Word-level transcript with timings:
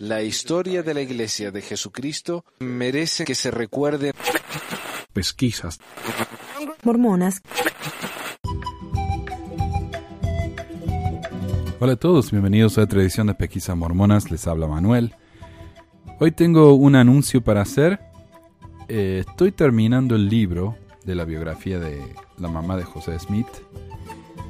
La 0.00 0.22
historia 0.22 0.82
de 0.82 0.94
la 0.94 1.00
Iglesia 1.00 1.50
de 1.50 1.62
Jesucristo 1.62 2.44
merece 2.60 3.24
que 3.24 3.34
se 3.34 3.50
recuerde. 3.50 4.12
Pesquisas. 5.12 5.80
Mormonas. 6.82 7.42
Hola 11.80 11.92
a 11.92 11.96
todos, 11.96 12.30
bienvenidos 12.32 12.76
a 12.76 12.82
otra 12.82 13.00
edición 13.00 13.28
de 13.28 13.34
Pesquisas 13.34 13.76
Mormonas, 13.76 14.30
les 14.30 14.46
habla 14.46 14.66
Manuel. 14.66 15.14
Hoy 16.18 16.32
tengo 16.32 16.74
un 16.74 16.96
anuncio 16.96 17.42
para 17.42 17.62
hacer. 17.62 18.00
Eh, 18.88 19.24
estoy 19.28 19.52
terminando 19.52 20.16
el 20.16 20.28
libro 20.28 20.76
de 21.04 21.14
la 21.14 21.24
biografía 21.24 21.78
de 21.78 22.02
la 22.38 22.48
mamá 22.48 22.76
de 22.76 22.84
José 22.84 23.18
Smith. 23.18 23.46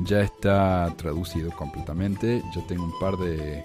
Ya 0.05 0.21
está 0.21 0.93
traducido 0.97 1.51
completamente. 1.51 2.43
Yo 2.55 2.63
tengo 2.63 2.85
un 2.85 2.99
par 2.99 3.17
de 3.19 3.63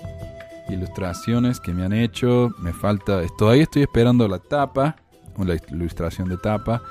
ilustraciones 0.70 1.60
que 1.60 1.74
me 1.74 1.84
han 1.84 1.94
hecho. 1.94 2.52
Me 2.60 2.74
falta, 2.74 3.22
todavía 3.38 3.64
estoy 3.64 3.84
esperando 3.84 4.28
la 4.28 4.40
tapa, 4.40 4.96
la 5.38 5.56
ilustración 5.72 6.30
de 6.30 6.38
tapa. 6.38 6.82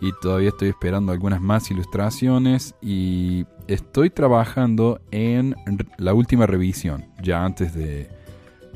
Y 0.00 0.12
todavía 0.22 0.48
estoy 0.48 0.68
esperando 0.68 1.12
algunas 1.12 1.40
más 1.40 1.70
ilustraciones. 1.70 2.74
Y 2.80 3.44
estoy 3.66 4.10
trabajando 4.10 5.00
en 5.10 5.54
la 5.98 6.14
última 6.14 6.46
revisión, 6.46 7.06
ya 7.22 7.44
antes 7.44 7.74
de 7.74 8.08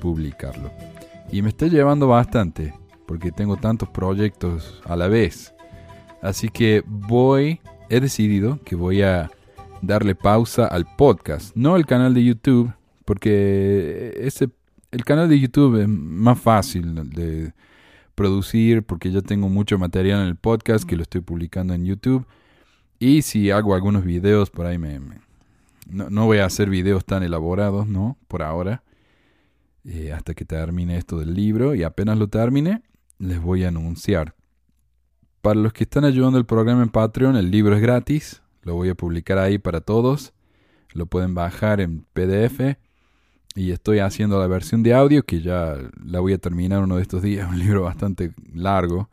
publicarlo. 0.00 0.70
Y 1.32 1.42
me 1.42 1.48
está 1.48 1.66
llevando 1.66 2.08
bastante, 2.08 2.74
porque 3.06 3.32
tengo 3.32 3.56
tantos 3.56 3.88
proyectos 3.88 4.82
a 4.84 4.96
la 4.96 5.08
vez. 5.08 5.54
Así 6.22 6.48
que 6.48 6.82
voy, 6.86 7.60
he 7.88 8.00
decidido 8.00 8.58
que 8.64 8.76
voy 8.76 9.02
a 9.02 9.30
darle 9.82 10.14
pausa 10.14 10.66
al 10.66 10.86
podcast, 10.96 11.54
no 11.54 11.74
al 11.74 11.86
canal 11.86 12.14
de 12.14 12.24
YouTube, 12.24 12.72
porque 13.04 14.14
ese, 14.20 14.50
el 14.90 15.04
canal 15.04 15.28
de 15.28 15.38
YouTube 15.38 15.80
es 15.80 15.88
más 15.88 16.38
fácil 16.38 17.10
de 17.10 17.52
producir 18.14 18.84
porque 18.84 19.10
ya 19.10 19.20
tengo 19.20 19.48
mucho 19.48 19.78
material 19.78 20.22
en 20.22 20.28
el 20.28 20.36
podcast 20.36 20.84
que 20.84 20.96
lo 20.96 21.02
estoy 21.02 21.20
publicando 21.20 21.74
en 21.74 21.84
YouTube. 21.84 22.26
Y 22.98 23.22
si 23.22 23.50
hago 23.50 23.74
algunos 23.74 24.04
videos 24.04 24.50
por 24.50 24.66
ahí, 24.66 24.78
me, 24.78 25.00
no, 25.88 26.10
no, 26.10 26.26
voy 26.26 26.38
a 26.38 26.46
hacer 26.46 26.70
videos 26.70 27.04
tan 27.04 27.22
elaborados, 27.22 27.86
¿no? 27.86 28.16
Por 28.28 28.42
ahora. 28.42 28.82
Eh, 29.84 30.12
hasta 30.12 30.32
que 30.32 30.46
termine 30.46 30.96
esto 30.96 31.18
del 31.18 31.34
libro. 31.34 31.74
Y 31.74 31.82
apenas 31.82 32.18
lo 32.18 32.28
termine, 32.28 32.82
les 33.18 33.40
voy 33.40 33.64
a 33.64 33.68
anunciar. 33.68 34.34
Para 35.42 35.60
los 35.60 35.74
que 35.74 35.84
están 35.84 36.04
ayudando 36.04 36.38
el 36.38 36.46
programa 36.46 36.82
en 36.82 36.88
Patreon, 36.88 37.36
el 37.36 37.50
libro 37.50 37.74
es 37.74 37.82
gratis. 37.82 38.42
Lo 38.62 38.74
voy 38.74 38.88
a 38.88 38.94
publicar 38.94 39.38
ahí 39.38 39.58
para 39.58 39.80
todos. 39.80 40.32
Lo 40.92 41.06
pueden 41.06 41.34
bajar 41.34 41.80
en 41.80 42.06
PDF. 42.14 42.78
Y 43.56 43.70
estoy 43.70 44.00
haciendo 44.00 44.40
la 44.40 44.48
versión 44.48 44.82
de 44.82 44.94
audio 44.94 45.22
que 45.24 45.40
ya 45.40 45.76
la 46.04 46.18
voy 46.18 46.32
a 46.32 46.38
terminar 46.38 46.82
uno 46.82 46.96
de 46.96 47.02
estos 47.02 47.22
días. 47.22 47.48
Un 47.50 47.58
libro 47.58 47.82
bastante 47.82 48.32
largo. 48.52 49.08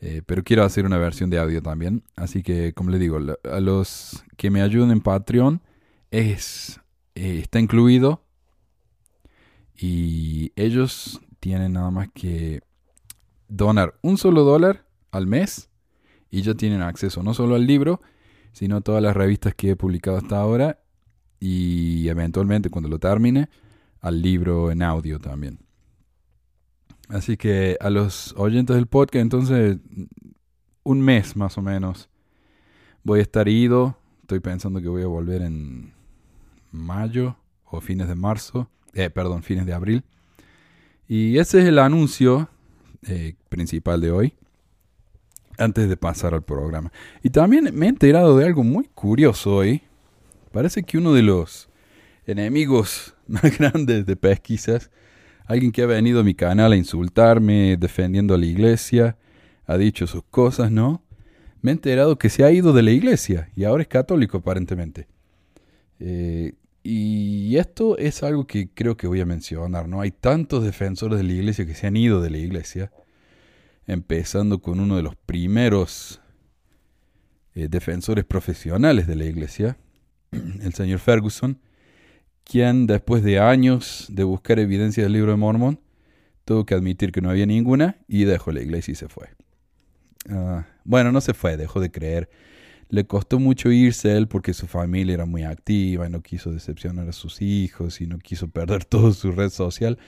Eh, 0.00 0.22
pero 0.24 0.42
quiero 0.42 0.62
hacer 0.62 0.84
una 0.84 0.98
versión 0.98 1.30
de 1.30 1.38
audio 1.38 1.62
también. 1.62 2.02
Así 2.16 2.42
que, 2.42 2.72
como 2.72 2.90
les 2.90 3.00
digo, 3.00 3.18
a 3.18 3.60
los 3.60 4.24
que 4.36 4.50
me 4.50 4.62
ayuden 4.62 4.90
en 4.90 5.00
Patreon, 5.00 5.62
es, 6.10 6.80
eh, 7.14 7.40
está 7.42 7.60
incluido. 7.60 8.22
Y 9.74 10.52
ellos 10.56 11.20
tienen 11.40 11.74
nada 11.74 11.90
más 11.90 12.08
que 12.14 12.62
donar 13.48 13.98
un 14.00 14.16
solo 14.16 14.44
dólar 14.44 14.86
al 15.10 15.26
mes. 15.26 15.68
Y 16.30 16.42
ya 16.42 16.54
tienen 16.54 16.82
acceso 16.82 17.22
no 17.22 17.34
solo 17.34 17.54
al 17.54 17.66
libro, 17.66 18.00
sino 18.52 18.76
a 18.76 18.80
todas 18.80 19.02
las 19.02 19.14
revistas 19.14 19.54
que 19.54 19.70
he 19.70 19.76
publicado 19.76 20.16
hasta 20.16 20.38
ahora 20.38 20.80
y 21.40 22.08
eventualmente 22.08 22.70
cuando 22.70 22.88
lo 22.88 22.98
termine 22.98 23.48
al 24.00 24.22
libro 24.22 24.70
en 24.70 24.82
audio 24.82 25.18
también. 25.18 25.58
Así 27.08 27.36
que 27.36 27.76
a 27.80 27.90
los 27.90 28.34
oyentes 28.36 28.76
del 28.76 28.86
podcast, 28.86 29.22
entonces 29.22 29.78
un 30.82 31.00
mes 31.00 31.36
más 31.36 31.56
o 31.58 31.62
menos 31.62 32.08
voy 33.02 33.20
a 33.20 33.22
estar 33.22 33.48
ido. 33.48 33.96
Estoy 34.22 34.40
pensando 34.40 34.80
que 34.80 34.88
voy 34.88 35.02
a 35.02 35.06
volver 35.06 35.42
en 35.42 35.92
mayo 36.72 37.36
o 37.64 37.80
fines 37.80 38.08
de 38.08 38.14
marzo, 38.14 38.68
eh, 38.94 39.10
perdón, 39.10 39.42
fines 39.42 39.66
de 39.66 39.72
abril. 39.72 40.04
Y 41.08 41.38
ese 41.38 41.60
es 41.60 41.66
el 41.66 41.78
anuncio 41.78 42.48
eh, 43.06 43.34
principal 43.48 44.00
de 44.00 44.10
hoy 44.10 44.34
antes 45.58 45.88
de 45.88 45.96
pasar 45.96 46.34
al 46.34 46.42
programa. 46.42 46.92
Y 47.22 47.30
también 47.30 47.70
me 47.72 47.86
he 47.86 47.88
enterado 47.88 48.36
de 48.36 48.46
algo 48.46 48.64
muy 48.64 48.88
curioso 48.94 49.56
hoy. 49.56 49.82
Parece 50.56 50.84
que 50.84 50.96
uno 50.96 51.12
de 51.12 51.22
los 51.22 51.68
enemigos 52.24 53.14
más 53.26 53.58
grandes 53.58 54.06
de 54.06 54.16
pesquisas, 54.16 54.90
alguien 55.44 55.70
que 55.70 55.82
ha 55.82 55.86
venido 55.86 56.20
a 56.20 56.24
mi 56.24 56.34
canal 56.34 56.72
a 56.72 56.76
insultarme 56.76 57.76
defendiendo 57.76 58.32
a 58.32 58.38
la 58.38 58.46
iglesia, 58.46 59.18
ha 59.66 59.76
dicho 59.76 60.06
sus 60.06 60.22
cosas, 60.22 60.70
¿no? 60.70 61.02
Me 61.60 61.72
he 61.72 61.74
enterado 61.74 62.16
que 62.16 62.30
se 62.30 62.42
ha 62.42 62.50
ido 62.52 62.72
de 62.72 62.82
la 62.82 62.90
iglesia 62.92 63.50
y 63.54 63.64
ahora 63.64 63.82
es 63.82 63.88
católico 63.88 64.38
aparentemente. 64.38 65.08
Eh, 66.00 66.54
y 66.82 67.54
esto 67.58 67.98
es 67.98 68.22
algo 68.22 68.46
que 68.46 68.70
creo 68.72 68.96
que 68.96 69.06
voy 69.06 69.20
a 69.20 69.26
mencionar, 69.26 69.86
¿no? 69.86 70.00
Hay 70.00 70.10
tantos 70.10 70.64
defensores 70.64 71.18
de 71.18 71.24
la 71.24 71.34
iglesia 71.34 71.66
que 71.66 71.74
se 71.74 71.86
han 71.86 71.98
ido 71.98 72.22
de 72.22 72.30
la 72.30 72.38
iglesia 72.38 72.90
empezando 73.86 74.62
con 74.62 74.80
uno 74.80 74.96
de 74.96 75.02
los 75.02 75.16
primeros 75.16 76.22
eh, 77.54 77.68
defensores 77.68 78.24
profesionales 78.24 79.06
de 79.06 79.16
la 79.16 79.26
iglesia, 79.26 79.76
el 80.62 80.74
señor 80.74 80.98
Ferguson, 80.98 81.58
quien 82.44 82.86
después 82.86 83.22
de 83.22 83.38
años 83.38 84.06
de 84.10 84.24
buscar 84.24 84.58
evidencia 84.58 85.02
del 85.02 85.12
libro 85.12 85.32
de 85.32 85.36
Mormón, 85.36 85.80
tuvo 86.44 86.64
que 86.64 86.74
admitir 86.74 87.12
que 87.12 87.20
no 87.20 87.30
había 87.30 87.46
ninguna 87.46 87.98
y 88.06 88.24
dejó 88.24 88.52
la 88.52 88.62
iglesia 88.62 88.92
y 88.92 88.94
se 88.94 89.08
fue. 89.08 89.28
Ah, 90.30 90.66
bueno, 90.84 91.12
no 91.12 91.20
se 91.20 91.34
fue, 91.34 91.56
dejó 91.56 91.80
de 91.80 91.90
creer. 91.90 92.30
Le 92.88 93.04
costó 93.04 93.40
mucho 93.40 93.72
irse 93.72 94.16
él 94.16 94.28
porque 94.28 94.54
su 94.54 94.68
familia 94.68 95.14
era 95.14 95.26
muy 95.26 95.42
activa 95.42 96.06
y 96.06 96.10
no 96.10 96.22
quiso 96.22 96.52
decepcionar 96.52 97.08
a 97.08 97.12
sus 97.12 97.42
hijos 97.42 98.00
y 98.00 98.06
no 98.06 98.18
quiso 98.18 98.48
perder 98.48 98.84
toda 98.86 99.12
su 99.12 99.32
red 99.32 99.50
social. 99.50 99.98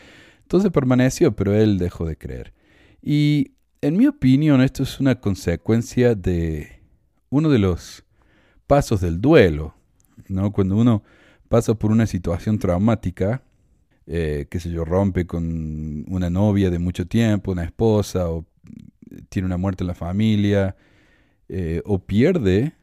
Entonces 0.43 0.71
permaneció, 0.71 1.35
pero 1.35 1.55
él 1.55 1.79
dejó 1.79 2.07
de 2.07 2.17
creer. 2.17 2.55
Y 3.03 3.53
en 3.81 3.97
mi 3.97 4.07
opinión, 4.07 4.61
esto 4.61 4.85
es 4.85 5.01
una 5.01 5.21
consecuencia 5.21 6.15
de 6.15 6.81
uno 7.31 7.49
de 7.51 7.59
los 7.59 8.05
pasos 8.67 9.01
del 9.01 9.21
duelo, 9.21 9.75
¿no? 10.29 10.53
Cuando 10.53 10.77
uno 10.77 11.03
pasa 11.49 11.75
por 11.75 11.91
una 11.91 12.07
situación 12.07 12.59
traumática, 12.59 13.43
eh, 14.07 14.47
qué 14.51 14.61
sé 14.61 14.71
yo, 14.71 14.85
rompe 14.85 15.27
con 15.27 16.05
una 16.09 16.31
novia 16.31 16.71
de 16.71 16.79
mucho 16.79 17.07
tiempo, 17.07 17.53
una 17.53 17.65
esposa, 17.65 18.31
o 18.31 18.47
tiene 19.29 19.47
una 19.47 19.57
muerte 19.57 19.85
en 19.85 19.89
la 19.89 19.95
familia, 19.95 20.77
eh, 21.49 21.83
o 21.85 21.99
pierde 21.99 22.75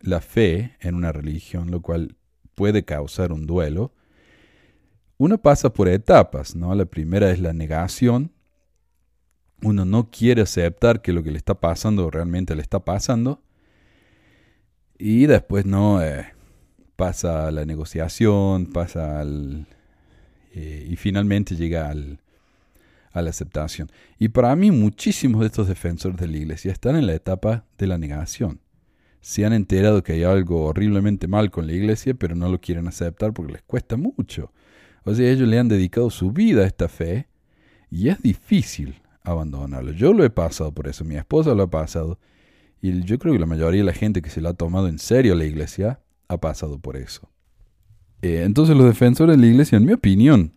la 0.00 0.20
fe 0.20 0.76
en 0.80 0.94
una 0.94 1.12
religión, 1.12 1.70
lo 1.70 1.80
cual 1.80 2.16
puede 2.54 2.84
causar 2.84 3.32
un 3.32 3.46
duelo, 3.46 3.92
uno 5.18 5.38
pasa 5.38 5.72
por 5.72 5.88
etapas, 5.88 6.56
¿no? 6.56 6.74
La 6.74 6.86
primera 6.86 7.30
es 7.30 7.40
la 7.40 7.52
negación, 7.52 8.32
uno 9.62 9.84
no 9.84 10.10
quiere 10.10 10.42
aceptar 10.42 11.02
que 11.02 11.12
lo 11.12 11.22
que 11.22 11.30
le 11.30 11.36
está 11.36 11.60
pasando 11.60 12.10
realmente 12.10 12.54
le 12.54 12.62
está 12.62 12.80
pasando. 12.80 13.42
Y 15.00 15.24
después 15.24 15.64
no 15.64 16.02
eh, 16.02 16.26
pasa 16.96 17.50
la 17.50 17.64
negociación, 17.64 18.66
pasa 18.66 19.20
al... 19.20 19.66
Eh, 20.52 20.86
y 20.90 20.96
finalmente 20.96 21.56
llega 21.56 21.88
al, 21.88 22.20
a 23.12 23.22
la 23.22 23.30
aceptación. 23.30 23.90
Y 24.18 24.28
para 24.28 24.54
mí 24.56 24.70
muchísimos 24.70 25.40
de 25.40 25.46
estos 25.46 25.68
defensores 25.68 26.18
de 26.18 26.28
la 26.28 26.36
iglesia 26.36 26.70
están 26.70 26.96
en 26.96 27.06
la 27.06 27.14
etapa 27.14 27.64
de 27.78 27.86
la 27.86 27.96
negación. 27.96 28.60
Se 29.22 29.46
han 29.46 29.54
enterado 29.54 30.02
que 30.02 30.12
hay 30.12 30.24
algo 30.24 30.66
horriblemente 30.66 31.28
mal 31.28 31.50
con 31.50 31.66
la 31.66 31.72
iglesia, 31.72 32.12
pero 32.12 32.34
no 32.34 32.50
lo 32.50 32.60
quieren 32.60 32.86
aceptar 32.86 33.32
porque 33.32 33.52
les 33.52 33.62
cuesta 33.62 33.96
mucho. 33.96 34.52
O 35.04 35.14
sea, 35.14 35.30
ellos 35.30 35.48
le 35.48 35.58
han 35.58 35.68
dedicado 35.68 36.10
su 36.10 36.30
vida 36.30 36.62
a 36.62 36.66
esta 36.66 36.88
fe 36.88 37.26
y 37.90 38.08
es 38.08 38.20
difícil 38.20 39.00
abandonarlo. 39.22 39.92
Yo 39.92 40.12
lo 40.12 40.24
he 40.24 40.30
pasado 40.30 40.72
por 40.72 40.88
eso, 40.88 41.04
mi 41.04 41.16
esposa 41.16 41.54
lo 41.54 41.62
ha 41.62 41.70
pasado. 41.70 42.18
Y 42.82 43.02
yo 43.02 43.18
creo 43.18 43.34
que 43.34 43.38
la 43.38 43.46
mayoría 43.46 43.80
de 43.80 43.86
la 43.86 43.92
gente 43.92 44.22
que 44.22 44.30
se 44.30 44.40
la 44.40 44.50
ha 44.50 44.54
tomado 44.54 44.88
en 44.88 44.98
serio 44.98 45.34
la 45.34 45.44
iglesia 45.44 46.00
ha 46.28 46.38
pasado 46.38 46.78
por 46.78 46.96
eso. 46.96 47.30
Eh, 48.22 48.42
entonces 48.44 48.76
los 48.76 48.86
defensores 48.86 49.36
de 49.36 49.42
la 49.42 49.48
iglesia, 49.48 49.76
en 49.76 49.84
mi 49.84 49.92
opinión, 49.92 50.52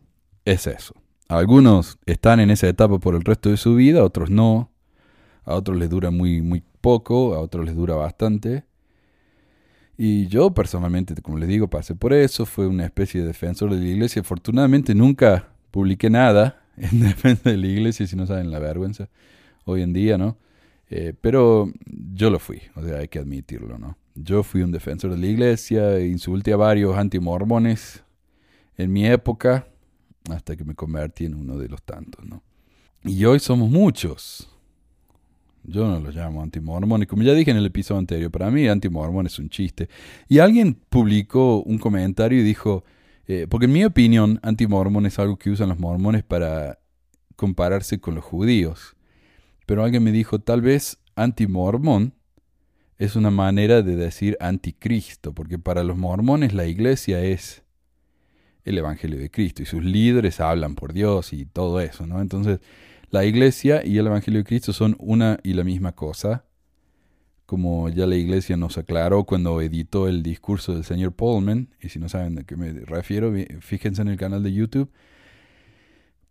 es 0.45 0.67
eso. 0.67 0.95
Algunos 1.27 1.97
están 2.05 2.39
en 2.39 2.51
esa 2.51 2.67
etapa 2.67 2.99
por 2.99 3.15
el 3.15 3.23
resto 3.23 3.49
de 3.49 3.57
su 3.57 3.75
vida, 3.75 4.03
otros 4.03 4.29
no. 4.29 4.71
A 5.45 5.55
otros 5.55 5.77
les 5.77 5.89
dura 5.89 6.11
muy, 6.11 6.41
muy 6.41 6.63
poco, 6.81 7.33
a 7.33 7.39
otros 7.39 7.65
les 7.65 7.75
dura 7.75 7.95
bastante. 7.95 8.65
Y 9.97 10.27
yo 10.27 10.53
personalmente, 10.53 11.15
como 11.21 11.37
les 11.37 11.47
digo, 11.47 11.69
pasé 11.69 11.95
por 11.95 12.13
eso, 12.13 12.45
fue 12.45 12.67
una 12.67 12.85
especie 12.85 13.21
de 13.21 13.27
defensor 13.27 13.71
de 13.71 13.77
la 13.77 13.85
iglesia. 13.85 14.21
Afortunadamente 14.21 14.95
nunca 14.95 15.49
publiqué 15.71 16.09
nada 16.09 16.63
en 16.77 17.01
defensa 17.01 17.49
de 17.49 17.57
la 17.57 17.67
iglesia, 17.67 18.07
si 18.07 18.15
no 18.15 18.25
saben 18.25 18.51
la 18.51 18.59
vergüenza, 18.59 19.09
hoy 19.65 19.81
en 19.81 19.93
día, 19.93 20.17
¿no? 20.17 20.37
Eh, 20.95 21.15
pero 21.19 21.71
yo 22.13 22.29
lo 22.29 22.37
fui, 22.37 22.61
o 22.75 22.83
sea, 22.83 22.99
hay 22.99 23.07
que 23.07 23.17
admitirlo, 23.17 23.79
¿no? 23.79 23.97
Yo 24.13 24.43
fui 24.43 24.61
un 24.61 24.71
defensor 24.71 25.09
de 25.09 25.17
la 25.17 25.25
iglesia, 25.25 25.99
insulté 26.05 26.53
a 26.53 26.55
varios 26.55 26.95
antimormones 26.95 28.03
en 28.77 28.93
mi 28.93 29.07
época, 29.07 29.67
hasta 30.29 30.55
que 30.55 30.63
me 30.63 30.75
convertí 30.75 31.25
en 31.25 31.33
uno 31.33 31.57
de 31.57 31.67
los 31.67 31.81
tantos, 31.81 32.23
¿no? 32.23 32.43
Y 33.03 33.25
hoy 33.25 33.39
somos 33.39 33.71
muchos. 33.71 34.47
Yo 35.63 35.87
no 35.87 35.99
los 35.99 36.13
llamo 36.13 36.43
antimormón. 36.43 37.01
Y 37.01 37.05
como 37.07 37.23
ya 37.23 37.33
dije 37.33 37.49
en 37.49 37.57
el 37.57 37.65
episodio 37.65 37.97
anterior, 37.97 38.29
para 38.29 38.51
mí 38.51 38.67
antimormón 38.67 39.25
es 39.25 39.39
un 39.39 39.49
chiste. 39.49 39.89
Y 40.29 40.37
alguien 40.37 40.75
publicó 40.89 41.63
un 41.63 41.79
comentario 41.79 42.39
y 42.39 42.43
dijo, 42.43 42.83
eh, 43.25 43.47
porque 43.49 43.65
en 43.65 43.73
mi 43.73 43.83
opinión, 43.83 44.39
antimormón 44.43 45.07
es 45.07 45.17
algo 45.17 45.37
que 45.37 45.49
usan 45.49 45.69
los 45.69 45.79
mormones 45.79 46.21
para 46.21 46.77
compararse 47.35 47.99
con 47.99 48.13
los 48.13 48.23
judíos. 48.23 48.95
Pero 49.65 49.83
alguien 49.83 50.03
me 50.03 50.11
dijo, 50.11 50.39
tal 50.39 50.61
vez 50.61 50.97
antimormón 51.15 52.13
es 52.97 53.15
una 53.15 53.31
manera 53.31 53.81
de 53.81 53.95
decir 53.95 54.37
anticristo, 54.39 55.33
porque 55.33 55.59
para 55.59 55.83
los 55.83 55.97
mormones 55.97 56.53
la 56.53 56.65
iglesia 56.65 57.21
es 57.21 57.63
el 58.63 58.77
Evangelio 58.77 59.19
de 59.19 59.29
Cristo 59.29 59.61
y 59.61 59.65
sus 59.65 59.83
líderes 59.83 60.39
hablan 60.39 60.75
por 60.75 60.93
Dios 60.93 61.33
y 61.33 61.45
todo 61.45 61.81
eso, 61.81 62.07
¿no? 62.07 62.21
Entonces, 62.21 62.59
la 63.09 63.25
iglesia 63.25 63.85
y 63.85 63.97
el 63.97 64.07
Evangelio 64.07 64.39
de 64.39 64.45
Cristo 64.45 64.73
son 64.73 64.95
una 64.99 65.39
y 65.43 65.53
la 65.53 65.63
misma 65.63 65.93
cosa, 65.93 66.45
como 67.45 67.89
ya 67.89 68.07
la 68.07 68.15
iglesia 68.15 68.55
nos 68.57 68.77
aclaró 68.77 69.25
cuando 69.25 69.61
editó 69.61 70.07
el 70.07 70.23
discurso 70.23 70.73
del 70.73 70.85
señor 70.85 71.11
Pullman, 71.13 71.75
y 71.81 71.89
si 71.89 71.99
no 71.99 72.09
saben 72.09 72.39
a 72.39 72.43
qué 72.43 72.55
me 72.55 72.71
refiero, 72.71 73.33
fíjense 73.59 74.01
en 74.01 74.07
el 74.07 74.17
canal 74.17 74.43
de 74.43 74.53
YouTube, 74.53 74.89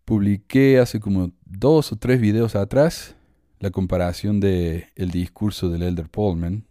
publiqué 0.05 0.79
hace 0.79 1.01
como 1.01 1.33
dos 1.45 1.93
o 1.93 1.97
tres 1.97 2.21
videos 2.21 2.57
atrás 2.57 3.15
la 3.63 3.71
comparación 3.71 4.41
de 4.41 4.89
el 4.97 5.13
discurso 5.13 5.69
del 5.71 5.85
elder 5.85 6.09
Pullman, 6.09 6.65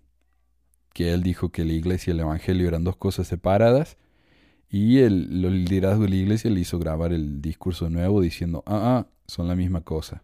que 0.91 1.13
él 1.13 1.23
dijo 1.23 1.47
que 1.47 1.63
la 1.63 1.71
iglesia 1.71 2.11
y 2.11 2.15
el 2.15 2.19
evangelio 2.19 2.67
eran 2.67 2.83
dos 2.83 2.97
cosas 2.97 3.27
separadas, 3.27 3.95
y 4.69 4.97
el, 4.97 5.41
liderazgo 5.41 6.03
de 6.03 6.09
la 6.09 6.15
iglesia 6.17 6.51
le 6.51 6.59
hizo 6.59 6.79
grabar 6.79 7.13
el 7.13 7.41
discurso 7.41 7.89
nuevo 7.89 8.19
diciendo, 8.19 8.61
ah, 8.65 9.05
ah, 9.05 9.07
son 9.25 9.47
la 9.47 9.55
misma 9.55 9.79
cosa. 9.79 10.21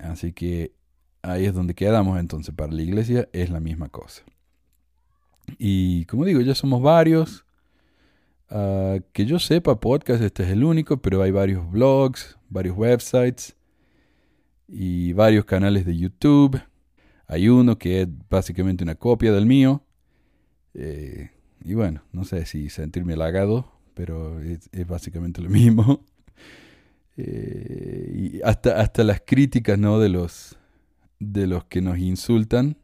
Así 0.00 0.32
que 0.32 0.72
ahí 1.20 1.44
es 1.44 1.52
donde 1.52 1.74
quedamos 1.74 2.18
entonces, 2.18 2.54
para 2.54 2.72
la 2.72 2.80
iglesia 2.80 3.28
es 3.34 3.50
la 3.50 3.60
misma 3.60 3.90
cosa. 3.90 4.22
Y 5.58 6.06
como 6.06 6.24
digo, 6.24 6.40
ya 6.40 6.54
somos 6.54 6.80
varios. 6.80 7.44
Ah, 8.48 8.96
que 9.12 9.26
yo 9.26 9.38
sepa, 9.38 9.80
podcast 9.80 10.22
este 10.22 10.44
es 10.44 10.48
el 10.48 10.64
único, 10.64 10.96
pero 10.96 11.20
hay 11.20 11.30
varios 11.30 11.70
blogs, 11.70 12.38
varios 12.48 12.74
websites 12.74 13.54
y 14.70 15.12
varios 15.12 15.44
canales 15.44 15.84
de 15.84 15.96
YouTube. 15.96 16.60
Hay 17.26 17.48
uno 17.48 17.78
que 17.78 18.02
es 18.02 18.08
básicamente 18.28 18.84
una 18.84 18.94
copia 18.94 19.32
del 19.32 19.46
mío. 19.46 19.84
Eh, 20.74 21.30
y 21.64 21.74
bueno, 21.74 22.02
no 22.12 22.24
sé 22.24 22.46
si 22.46 22.70
sentirme 22.70 23.14
halagado, 23.14 23.72
pero 23.94 24.40
es, 24.40 24.70
básicamente 24.86 25.42
lo 25.42 25.50
mismo. 25.50 26.04
Eh, 27.22 28.12
y 28.14 28.40
hasta, 28.42 28.80
hasta 28.80 29.04
las 29.04 29.20
críticas 29.20 29.78
¿no? 29.78 29.98
de, 29.98 30.08
los, 30.08 30.56
de 31.18 31.46
los 31.46 31.64
que 31.64 31.82
nos 31.82 31.98
insultan. 31.98 32.78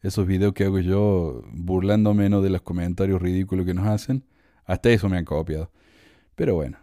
Esos 0.00 0.28
videos 0.28 0.52
que 0.52 0.62
hago 0.62 0.78
yo 0.78 1.42
burlándome 1.52 2.28
¿no? 2.28 2.40
de 2.40 2.50
los 2.50 2.62
comentarios 2.62 3.20
ridículos 3.20 3.66
que 3.66 3.74
nos 3.74 3.88
hacen. 3.88 4.22
Hasta 4.64 4.90
eso 4.90 5.08
me 5.08 5.16
han 5.16 5.24
copiado. 5.24 5.72
Pero 6.36 6.54
bueno, 6.54 6.78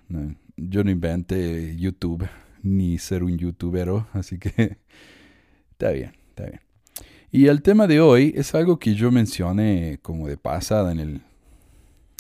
yo 0.58 0.84
no 0.84 0.92
inventé 0.92 1.78
YouTube 1.78 2.28
ni 2.64 2.98
ser 2.98 3.24
un 3.24 3.38
youtubero, 3.38 4.08
así 4.14 4.38
que 4.38 4.50
está 5.72 5.92
bien, 5.92 6.14
está 6.30 6.46
bien. 6.46 6.62
Y 7.32 7.48
el 7.48 7.62
tema 7.62 7.88
de 7.88 8.02
hoy 8.02 8.34
es 8.36 8.54
algo 8.56 8.78
que 8.78 8.94
yo 8.94 9.10
mencioné 9.10 10.00
como 10.02 10.28
de 10.28 10.38
pasada 10.38 10.92
en, 10.92 11.00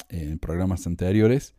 el, 0.10 0.40
programas 0.40 0.88
anteriores 0.88 1.54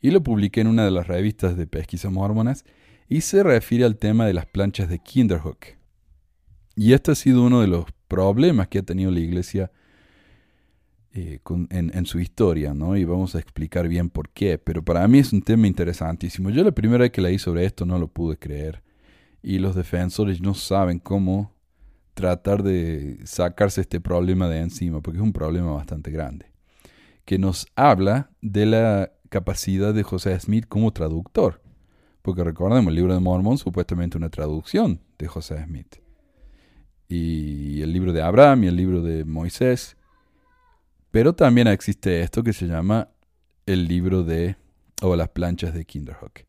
y 0.00 0.10
lo 0.10 0.22
publiqué 0.22 0.60
en 0.60 0.66
una 0.66 0.84
de 0.84 0.90
las 0.90 1.06
revistas 1.06 1.56
de 1.56 1.66
pesquisa 1.66 2.10
mormonas 2.10 2.64
y 3.08 3.22
se 3.22 3.42
refiere 3.42 3.84
al 3.84 3.96
tema 3.96 4.26
de 4.26 4.34
las 4.34 4.46
planchas 4.46 4.88
de 4.90 4.98
Kinderhook. 4.98 5.64
Y 6.76 6.92
este 6.92 7.12
ha 7.12 7.14
sido 7.14 7.44
uno 7.44 7.62
de 7.62 7.66
los 7.66 7.86
problemas 8.08 8.68
que 8.68 8.80
ha 8.80 8.82
tenido 8.82 9.10
la 9.10 9.20
iglesia 9.20 9.72
eh, 11.14 11.40
en, 11.70 12.06
su 12.06 12.20
historia, 12.20 12.74
¿no? 12.74 12.96
Y 12.96 13.04
vamos 13.04 13.34
a 13.34 13.38
explicar 13.38 13.88
bien 13.88 14.10
por 14.10 14.28
qué. 14.28 14.58
Pero 14.58 14.84
para 14.84 15.06
mí 15.08 15.18
es 15.18 15.32
un 15.32 15.42
tema 15.42 15.66
interesantísimo. 15.66 16.50
Yo 16.50 16.62
la 16.62 16.72
primera 16.72 17.02
vez 17.02 17.10
que 17.10 17.22
leí 17.22 17.38
sobre 17.38 17.64
esto 17.64 17.86
no 17.86 17.98
lo 17.98 18.08
pude 18.08 18.36
creer. 18.36 18.82
Y 19.42 19.58
los 19.58 19.74
defensores 19.74 20.40
no 20.40 20.54
saben 20.54 20.98
cómo 20.98 21.54
tratar 22.14 22.62
de 22.62 23.20
sacarse 23.24 23.80
este 23.80 24.00
problema 24.00 24.48
de 24.48 24.60
encima, 24.60 25.00
porque 25.00 25.18
es 25.18 25.22
un 25.22 25.32
problema 25.32 25.72
bastante 25.72 26.10
grande. 26.10 26.46
Que 27.24 27.38
nos 27.38 27.66
habla 27.74 28.30
de 28.40 28.66
la 28.66 29.12
capacidad 29.28 29.94
de 29.94 30.02
José 30.02 30.38
Smith 30.40 30.66
como 30.68 30.92
traductor. 30.92 31.62
Porque 32.22 32.44
recordemos, 32.44 32.90
el 32.90 32.96
libro 32.96 33.14
de 33.14 33.20
Mormon 33.20 33.56
supuestamente 33.56 34.18
una 34.18 34.30
traducción 34.30 35.00
de 35.18 35.26
José 35.26 35.64
Smith. 35.64 35.96
Y 37.08 37.80
el 37.80 37.92
libro 37.92 38.12
de 38.12 38.22
Abraham 38.22 38.64
y 38.64 38.66
el 38.66 38.76
libro 38.76 39.02
de 39.02 39.24
Moisés 39.24 39.97
pero 41.10 41.34
también 41.34 41.68
existe 41.68 42.20
esto 42.20 42.42
que 42.42 42.52
se 42.52 42.66
llama 42.66 43.08
el 43.66 43.86
libro 43.86 44.24
de 44.24 44.56
o 45.02 45.16
las 45.16 45.28
planchas 45.28 45.74
de 45.74 45.84
Kinderhook. 45.84 46.40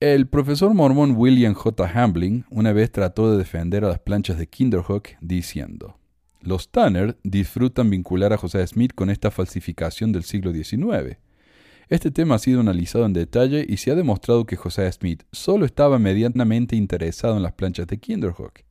El 0.00 0.26
profesor 0.26 0.74
mormón 0.74 1.14
William 1.16 1.54
J. 1.54 1.88
Hambling 1.88 2.44
una 2.50 2.72
vez 2.72 2.90
trató 2.90 3.30
de 3.30 3.38
defender 3.38 3.84
a 3.84 3.88
las 3.88 4.00
planchas 4.00 4.36
de 4.36 4.48
Kinderhook 4.48 5.10
diciendo, 5.20 5.96
los 6.40 6.70
Tanner 6.70 7.16
disfrutan 7.22 7.88
vincular 7.88 8.32
a 8.32 8.36
José 8.36 8.66
Smith 8.66 8.92
con 8.94 9.10
esta 9.10 9.30
falsificación 9.30 10.10
del 10.10 10.24
siglo 10.24 10.52
XIX. 10.52 11.18
Este 11.88 12.10
tema 12.10 12.34
ha 12.34 12.38
sido 12.40 12.60
analizado 12.60 13.06
en 13.06 13.12
detalle 13.12 13.64
y 13.68 13.76
se 13.76 13.92
ha 13.92 13.94
demostrado 13.94 14.44
que 14.44 14.56
José 14.56 14.90
Smith 14.90 15.22
solo 15.30 15.64
estaba 15.64 16.00
medianamente 16.00 16.74
interesado 16.74 17.36
en 17.36 17.44
las 17.44 17.52
planchas 17.52 17.86
de 17.86 17.98
Kinderhook 17.98 18.64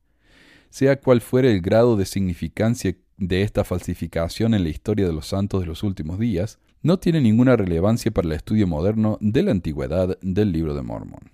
sea 0.72 0.98
cual 0.98 1.20
fuere 1.20 1.52
el 1.52 1.60
grado 1.60 1.96
de 1.98 2.06
significancia 2.06 2.96
de 3.18 3.42
esta 3.42 3.62
falsificación 3.62 4.54
en 4.54 4.62
la 4.62 4.70
historia 4.70 5.06
de 5.06 5.12
los 5.12 5.26
santos 5.26 5.60
de 5.60 5.66
los 5.66 5.82
últimos 5.82 6.18
días, 6.18 6.58
no 6.80 6.98
tiene 6.98 7.20
ninguna 7.20 7.56
relevancia 7.56 8.10
para 8.10 8.26
el 8.26 8.32
estudio 8.32 8.66
moderno 8.66 9.18
de 9.20 9.42
la 9.42 9.50
antigüedad 9.50 10.18
del 10.22 10.50
libro 10.50 10.74
de 10.74 10.80
Mormon. 10.80 11.30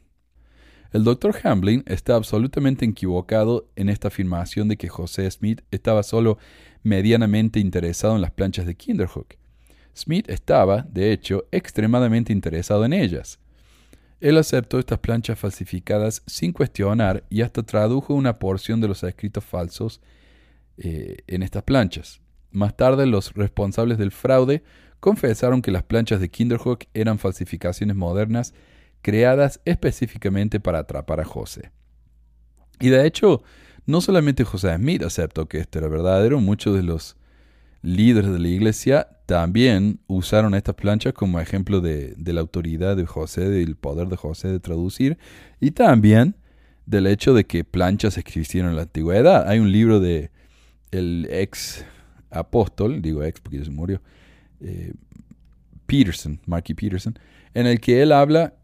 El 0.93 1.05
Dr. 1.05 1.37
Hamblin 1.45 1.85
está 1.87 2.17
absolutamente 2.17 2.85
equivocado 2.85 3.69
en 3.77 3.91
esta 3.91 4.09
afirmación 4.09 4.67
de 4.67 4.77
que 4.77 4.89
José 4.89 5.31
Smith 5.31 5.61
estaba 5.71 6.03
solo 6.03 6.39
medianamente 6.83 7.61
interesado 7.61 8.17
en 8.17 8.23
las 8.23 8.33
planchas 8.33 8.67
de 8.67 8.75
Kinderhook. 8.75 9.35
Smith 9.95 10.29
estaba, 10.29 10.83
de 10.91 11.13
hecho, 11.13 11.47
extremadamente 11.53 12.33
interesado 12.33 12.85
en 12.85 12.93
ellas. 12.93 13.39
Él 14.21 14.37
aceptó 14.37 14.79
estas 14.79 14.99
planchas 14.99 15.39
falsificadas 15.39 16.23
sin 16.27 16.53
cuestionar 16.53 17.25
y 17.31 17.43
hasta 17.43 17.63
tradujo 17.63 18.15
una 18.15 18.39
porción 18.39 18.81
de 18.81 18.89
los 18.89 19.03
escritos 19.05 19.45
falsos 19.45 20.01
eh, 20.77 21.19
en 21.27 21.43
estas 21.43 21.63
planchas. 21.63 22.21
Más 22.51 22.77
tarde, 22.77 23.07
los 23.07 23.35
responsables 23.35 23.99
del 23.99 24.11
fraude 24.11 24.65
confesaron 25.01 25.63
que 25.63 25.71
las 25.71 25.85
planchas 25.85 26.21
de 26.21 26.31
Kinderhook 26.31 26.85
eran 26.95 27.19
falsificaciones 27.19 27.95
modernas 27.95 28.55
creadas 29.03 29.61
específicamente 29.65 30.59
para 30.59 30.81
atrapar 30.81 31.21
a 31.21 31.25
José. 31.25 31.71
Y 32.81 32.89
de 32.89 33.07
hecho, 33.07 33.43
no 33.87 34.01
solamente 34.01 34.45
José 34.45 34.75
Smith 34.77 35.03
aceptó 35.03 35.47
que 35.47 35.59
esto 35.59 35.79
era 35.79 35.89
verdadero, 35.89 36.41
muchos 36.41 36.75
de 36.75 36.83
los 36.83 37.17
líderes 37.83 38.31
de 38.31 38.39
la 38.39 38.49
iglesia 38.49 39.09
también 39.27 40.01
usaron 40.07 40.55
estas 40.55 40.75
planchas 40.75 41.13
como 41.13 41.39
ejemplo 41.39 41.81
de, 41.81 42.15
la 42.19 42.41
autoridad 42.41 42.97
de 42.97 43.05
José, 43.05 43.49
del 43.49 43.77
poder 43.77 44.09
de 44.09 44.17
José 44.17 44.49
de 44.49 44.59
traducir, 44.59 45.19
y 45.61 45.73
también 45.73 46.35
del 46.87 47.07
hecho 47.07 47.35
de 47.35 47.45
que 47.45 47.63
planchas 47.63 48.17
existieron 48.17 48.71
en 48.71 48.77
la 48.77 48.83
antigüedad. 48.83 49.47
Hay 49.47 49.59
un 49.59 49.71
libro 49.71 50.01
de 50.01 50.31
el 50.91 51.29
ex 51.31 51.85
apóstol, 52.31 53.03
digo 53.03 53.23
ex 53.23 53.41
porque 53.41 53.59
ya 53.59 53.65
se 53.65 53.71
murió, 53.71 54.01
eh, 54.61 54.95
Peterson, 55.87 56.41
Marky 56.47 56.73
Peterson, 56.73 57.19
en 57.53 57.67
el 57.67 57.81
que 57.81 58.03
él 58.03 58.13
habla 58.13 58.55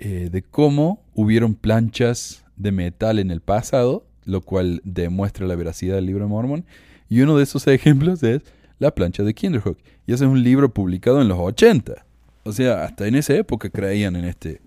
eh, 0.00 0.28
de 0.30 0.42
cómo 0.42 1.04
hubieron 1.14 1.54
planchas 1.54 2.44
de 2.56 2.72
metal 2.72 3.18
en 3.18 3.30
el 3.30 3.40
pasado, 3.40 4.06
lo 4.24 4.40
cual 4.40 4.80
demuestra 4.84 5.46
la 5.46 5.54
veracidad 5.54 5.94
del 5.94 6.06
libro 6.06 6.24
de 6.24 6.30
Mormon. 6.30 6.64
Y 7.08 7.20
uno 7.20 7.36
de 7.36 7.44
esos 7.44 7.66
ejemplos 7.68 8.22
es 8.22 8.42
la 8.78 8.94
plancha 8.94 9.22
de 9.22 9.34
Kinderhook. 9.34 9.78
Y 10.06 10.12
ese 10.12 10.24
es 10.24 10.30
un 10.30 10.42
libro 10.42 10.72
publicado 10.72 11.20
en 11.20 11.28
los 11.28 11.38
80. 11.38 12.06
O 12.44 12.52
sea, 12.52 12.84
hasta 12.84 13.06
en 13.06 13.14
esa 13.14 13.34
época 13.34 13.68
creían 13.70 14.16
en 14.16 14.24
este, 14.24 14.60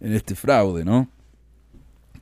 en 0.00 0.12
este 0.12 0.34
fraude, 0.34 0.84
¿no? 0.84 1.10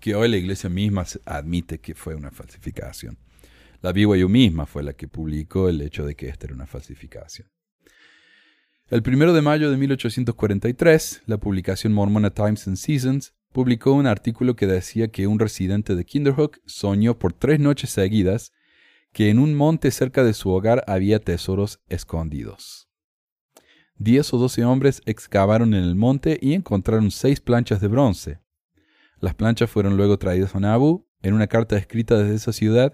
Que 0.01 0.15
hoy 0.15 0.29
la 0.29 0.37
iglesia 0.37 0.69
misma 0.69 1.05
admite 1.25 1.79
que 1.79 1.95
fue 1.95 2.15
una 2.15 2.31
falsificación. 2.31 3.17
La 3.81 3.93
BYU 3.93 4.29
misma 4.29 4.67
fue 4.67 4.83
la 4.83 4.95
que 4.95 5.09
publicó 5.09 5.69
el 5.69 5.81
hecho 5.83 6.07
de 6.07 6.15
que 6.15 6.29
esta 6.29 6.47
era 6.47 6.55
una 6.55 6.67
falsificación. 6.67 7.49
El 8.89 9.03
primero 9.03 9.33
de 9.33 9.43
mayo 9.43 9.71
de 9.71 9.77
1843, 9.77 11.23
la 11.27 11.39
publicación 11.39 11.93
Mormona 11.93 12.31
Times 12.31 12.67
and 12.67 12.77
Seasons 12.77 13.35
publicó 13.53 13.93
un 13.93 14.07
artículo 14.07 14.57
que 14.57 14.67
decía 14.67 15.09
que 15.09 15.27
un 15.27 15.39
residente 15.39 15.95
de 15.95 16.05
Kinderhook 16.05 16.61
soñó 16.67 17.19
por 17.19 17.33
tres 17.33 17.61
noches 17.61 17.91
seguidas 17.91 18.53
que 19.15 19.31
en 19.31 19.39
un 19.39 19.55
monte 19.55 19.93
cerca 19.93 20.25
de 20.25 20.35
su 20.35 20.51
hogar 20.51 20.83
había 20.89 21.21
tesoros 21.21 21.81
escondidos. 21.89 22.89
diez 23.97 24.35
o 24.35 24.39
doce 24.39 24.65
hombres 24.65 25.03
excavaron 25.07 25.73
en 25.73 25.85
el 25.85 25.95
monte 25.95 26.37
y 26.43 26.53
encontraron 26.53 27.13
seis 27.13 27.41
planchas 27.41 27.81
de 27.81 27.87
bronce. 27.87 28.41
Las 29.21 29.37
planchas 29.37 29.71
fueron 29.71 29.97
luego 29.97 30.19
traídas 30.19 30.57
a 30.57 30.61
Nabu. 30.61 31.07
En 31.23 31.33
una 31.33 31.47
carta 31.47 31.79
escrita 31.79 32.19
desde 32.19 32.35
esa 32.35 32.53
ciudad, 32.53 32.93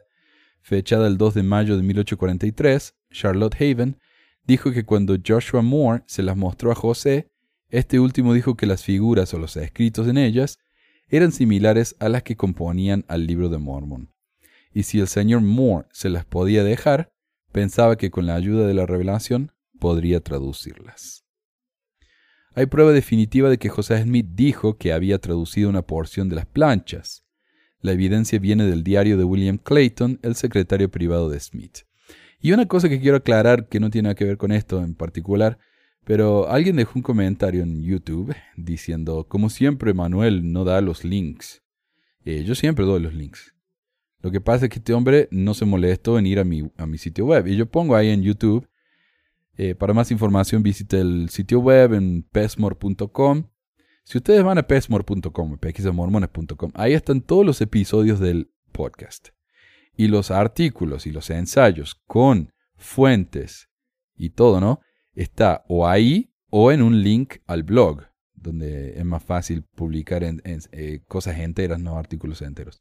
fechada 0.60 1.06
el 1.08 1.16
2 1.16 1.34
de 1.34 1.42
mayo 1.42 1.76
de 1.78 1.82
1843, 1.82 2.94
Charlotte 3.10 3.56
Haven 3.56 3.98
dijo 4.44 4.72
que 4.72 4.84
cuando 4.84 5.16
Joshua 5.26 5.62
Moore 5.62 6.04
se 6.06 6.22
las 6.22 6.36
mostró 6.36 6.70
a 6.70 6.74
José, 6.74 7.32
este 7.70 7.98
último 7.98 8.34
dijo 8.34 8.56
que 8.56 8.66
las 8.66 8.84
figuras 8.84 9.32
o 9.32 9.38
los 9.38 9.56
escritos 9.56 10.06
en 10.06 10.18
ellas 10.18 10.58
eran 11.08 11.32
similares 11.32 11.96
a 11.98 12.10
las 12.10 12.22
que 12.24 12.36
componían 12.36 13.06
al 13.08 13.26
libro 13.26 13.48
de 13.48 13.56
Mormon. 13.56 14.12
Y 14.72 14.84
si 14.84 15.00
el 15.00 15.08
señor 15.08 15.40
Moore 15.40 15.88
se 15.92 16.08
las 16.08 16.24
podía 16.24 16.62
dejar, 16.62 17.10
pensaba 17.52 17.96
que 17.96 18.10
con 18.10 18.26
la 18.26 18.34
ayuda 18.34 18.66
de 18.66 18.74
la 18.74 18.86
revelación 18.86 19.52
podría 19.78 20.20
traducirlas. 20.20 21.24
Hay 22.54 22.66
prueba 22.66 22.92
definitiva 22.92 23.48
de 23.48 23.58
que 23.58 23.68
José 23.68 24.02
Smith 24.02 24.26
dijo 24.34 24.76
que 24.76 24.92
había 24.92 25.18
traducido 25.18 25.68
una 25.68 25.82
porción 25.82 26.28
de 26.28 26.36
las 26.36 26.46
planchas. 26.46 27.24
La 27.80 27.92
evidencia 27.92 28.38
viene 28.38 28.64
del 28.64 28.82
diario 28.82 29.16
de 29.16 29.24
William 29.24 29.56
Clayton, 29.56 30.18
el 30.22 30.34
secretario 30.34 30.90
privado 30.90 31.30
de 31.30 31.40
Smith. 31.40 31.78
Y 32.40 32.52
una 32.52 32.66
cosa 32.66 32.88
que 32.88 33.00
quiero 33.00 33.18
aclarar 33.18 33.68
que 33.68 33.80
no 33.80 33.90
tiene 33.90 34.06
nada 34.06 34.14
que 34.14 34.24
ver 34.24 34.36
con 34.36 34.50
esto 34.52 34.82
en 34.82 34.94
particular, 34.94 35.58
pero 36.04 36.48
alguien 36.48 36.76
dejó 36.76 36.92
un 36.96 37.02
comentario 37.02 37.62
en 37.62 37.82
YouTube 37.82 38.34
diciendo, 38.56 39.26
como 39.28 39.50
siempre 39.50 39.94
Manuel 39.94 40.52
no 40.52 40.64
da 40.64 40.80
los 40.80 41.04
links. 41.04 41.62
Eh, 42.24 42.44
yo 42.44 42.54
siempre 42.54 42.84
doy 42.84 43.00
los 43.00 43.14
links. 43.14 43.54
Lo 44.22 44.30
que 44.30 44.40
pasa 44.40 44.66
es 44.66 44.70
que 44.70 44.78
este 44.78 44.92
hombre 44.92 45.28
no 45.30 45.54
se 45.54 45.64
molestó 45.64 46.18
en 46.18 46.26
ir 46.26 46.38
a 46.38 46.44
mi, 46.44 46.70
a 46.76 46.86
mi 46.86 46.98
sitio 46.98 47.26
web. 47.26 47.46
Y 47.46 47.56
yo 47.56 47.66
pongo 47.66 47.96
ahí 47.96 48.10
en 48.10 48.22
YouTube. 48.22 48.68
Eh, 49.56 49.74
para 49.74 49.94
más 49.94 50.10
información 50.10 50.62
visite 50.62 51.00
el 51.00 51.28
sitio 51.30 51.60
web 51.60 51.94
en 51.94 52.22
pesmore.com. 52.22 53.44
Si 54.04 54.18
ustedes 54.18 54.42
van 54.42 54.58
a 54.58 54.62
pesmore.com, 54.62 55.58
pesquisamormones.com, 55.58 56.72
ahí 56.74 56.94
están 56.94 57.20
todos 57.20 57.46
los 57.46 57.60
episodios 57.60 58.18
del 58.18 58.50
podcast 58.72 59.28
y 59.96 60.08
los 60.08 60.30
artículos 60.30 61.06
y 61.06 61.12
los 61.12 61.30
ensayos 61.30 61.94
con 62.06 62.52
fuentes 62.76 63.68
y 64.16 64.30
todo, 64.30 64.60
¿no? 64.60 64.80
Está 65.14 65.64
o 65.68 65.86
ahí 65.86 66.32
o 66.48 66.72
en 66.72 66.82
un 66.82 67.02
link 67.02 67.36
al 67.46 67.62
blog, 67.62 68.04
donde 68.34 68.98
es 68.98 69.04
más 69.04 69.22
fácil 69.22 69.62
publicar 69.62 70.22
eh, 70.24 71.02
cosas 71.06 71.38
enteras, 71.38 71.80
no 71.80 71.98
artículos 71.98 72.42
enteros. 72.42 72.80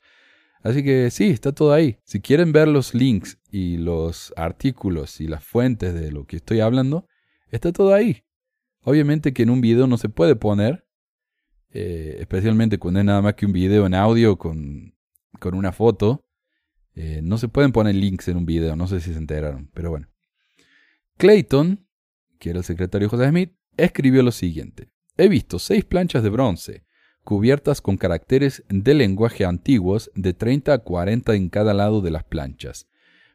Así 0.62 0.84
que 0.84 1.10
sí, 1.10 1.30
está 1.30 1.54
todo 1.54 1.74
ahí. 1.74 1.98
Si 2.04 2.20
quieren 2.20 2.52
ver 2.52 2.68
los 2.68 2.94
links 2.94 3.40
y 3.50 3.78
los 3.78 4.34
artículos 4.36 5.22
y 5.22 5.28
las 5.28 5.44
fuentes 5.44 5.94
de 5.94 6.12
lo 6.12 6.26
que 6.26 6.38
estoy 6.38 6.60
hablando, 6.60 7.08
está 7.50 7.72
todo 7.72 7.94
ahí. 7.94 8.24
Obviamente 8.82 9.34
que 9.34 9.44
en 9.44 9.50
un 9.50 9.62
video 9.62 9.88
no 9.88 9.98
se 9.98 10.10
puede 10.10 10.36
poner, 10.36 10.86
eh, 11.72 12.18
especialmente 12.20 12.78
cuando 12.78 13.00
es 13.00 13.06
nada 13.06 13.22
más 13.22 13.36
que 13.36 13.46
un 13.46 13.54
video 13.54 13.86
en 13.86 13.94
audio 13.94 14.38
con, 14.38 14.96
con 15.40 15.56
una 15.56 15.72
foto, 15.72 16.26
eh, 16.96 17.22
no 17.24 17.38
se 17.38 17.48
pueden 17.48 17.72
poner 17.72 17.96
links 17.96 18.28
en 18.28 18.38
un 18.38 18.46
video, 18.46 18.76
no 18.76 18.88
sé 18.88 19.00
si 19.00 19.14
se 19.14 19.18
enteraron, 19.18 19.70
pero 19.74 19.90
bueno. 19.90 20.08
Clayton, 21.18 21.88
que 22.40 22.50
era 22.50 22.60
el 22.60 22.66
secretario 22.66 23.10
José 23.10 23.30
Smith, 23.30 23.54
escribió 23.78 24.24
lo 24.24 24.32
siguiente. 24.32 24.90
He 25.16 25.28
visto 25.30 25.60
seis 25.60 25.86
planchas 25.86 26.24
de 26.24 26.30
bronce, 26.30 26.84
cubiertas 27.30 27.80
con 27.80 27.98
caracteres 27.98 28.64
de 28.70 28.96
lenguaje 28.96 29.46
antiguos 29.46 30.10
de 30.16 30.34
30 30.34 30.74
a 30.74 30.80
40 30.80 31.36
en 31.36 31.50
cada 31.50 31.76
lado 31.76 32.02
de 32.02 32.10
las 32.10 32.24
planchas. 32.24 32.88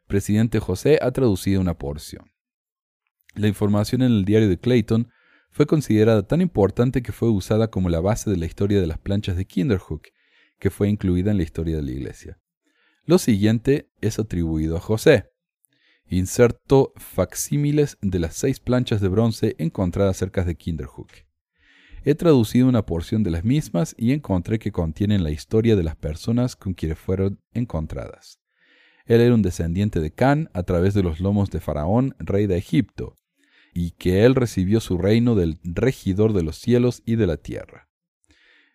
Presidente 0.08 0.58
José 0.58 0.98
ha 1.00 1.12
traducido 1.12 1.60
una 1.60 1.78
porción. 1.78 2.32
La 3.36 3.46
información 3.46 4.02
en 4.02 4.10
el 4.10 4.24
diario 4.24 4.48
de 4.48 4.58
Clayton 4.58 5.12
fue 5.52 5.66
considerada 5.66 6.26
tan 6.26 6.40
importante 6.40 7.04
que 7.04 7.12
fue 7.12 7.30
usada 7.30 7.68
como 7.68 7.88
la 7.88 8.00
base 8.00 8.28
de 8.30 8.36
la 8.36 8.46
historia 8.46 8.80
de 8.80 8.88
las 8.88 8.98
planchas 8.98 9.36
de 9.36 9.44
Kinderhook, 9.44 10.08
que 10.58 10.70
fue 10.70 10.88
incluida 10.88 11.30
en 11.30 11.36
la 11.36 11.44
historia 11.44 11.76
de 11.76 11.82
la 11.82 11.92
Iglesia. 11.92 12.40
Lo 13.04 13.18
siguiente 13.18 13.92
es 14.00 14.18
atribuido 14.18 14.76
a 14.76 14.80
José. 14.80 15.30
Inserto 16.08 16.92
facsímiles 16.96 17.96
de 18.02 18.18
las 18.18 18.34
seis 18.34 18.58
planchas 18.58 19.00
de 19.00 19.06
bronce 19.06 19.54
encontradas 19.58 20.16
cerca 20.16 20.42
de 20.42 20.56
Kinderhook. 20.56 21.12
He 22.06 22.14
traducido 22.14 22.68
una 22.68 22.84
porción 22.84 23.22
de 23.22 23.30
las 23.30 23.44
mismas 23.44 23.94
y 23.96 24.12
encontré 24.12 24.58
que 24.58 24.72
contienen 24.72 25.22
la 25.22 25.30
historia 25.30 25.74
de 25.74 25.82
las 25.82 25.96
personas 25.96 26.54
con 26.54 26.74
quienes 26.74 26.98
fueron 26.98 27.40
encontradas. 27.54 28.40
Él 29.06 29.22
era 29.22 29.34
un 29.34 29.40
descendiente 29.40 30.00
de 30.00 30.10
Can 30.10 30.50
a 30.52 30.64
través 30.64 30.92
de 30.92 31.02
los 31.02 31.20
lomos 31.20 31.50
de 31.50 31.60
Faraón, 31.60 32.14
rey 32.18 32.46
de 32.46 32.58
Egipto, 32.58 33.16
y 33.72 33.92
que 33.92 34.26
él 34.26 34.34
recibió 34.34 34.80
su 34.80 34.98
reino 34.98 35.34
del 35.34 35.58
regidor 35.62 36.34
de 36.34 36.42
los 36.42 36.58
cielos 36.58 37.02
y 37.06 37.16
de 37.16 37.26
la 37.26 37.38
tierra. 37.38 37.88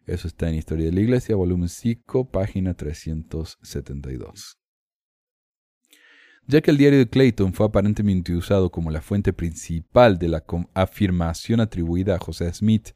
Eso 0.08 0.28
está 0.28 0.50
en 0.50 0.56
Historia 0.56 0.86
de 0.86 0.92
la 0.92 1.02
Iglesia, 1.02 1.36
volumen 1.36 1.70
5, 1.70 2.32
página 2.32 2.74
372. 2.74 4.58
Ya 6.48 6.62
que 6.62 6.72
el 6.72 6.78
diario 6.78 6.98
de 6.98 7.08
Clayton 7.08 7.54
fue 7.54 7.68
aparentemente 7.68 8.36
usado 8.36 8.72
como 8.72 8.90
la 8.90 9.02
fuente 9.02 9.34
principal 9.34 10.18
de 10.18 10.30
la 10.30 10.44
afirmación 10.74 11.60
atribuida 11.60 12.16
a 12.16 12.20
José 12.20 12.52
Smith 12.52 12.90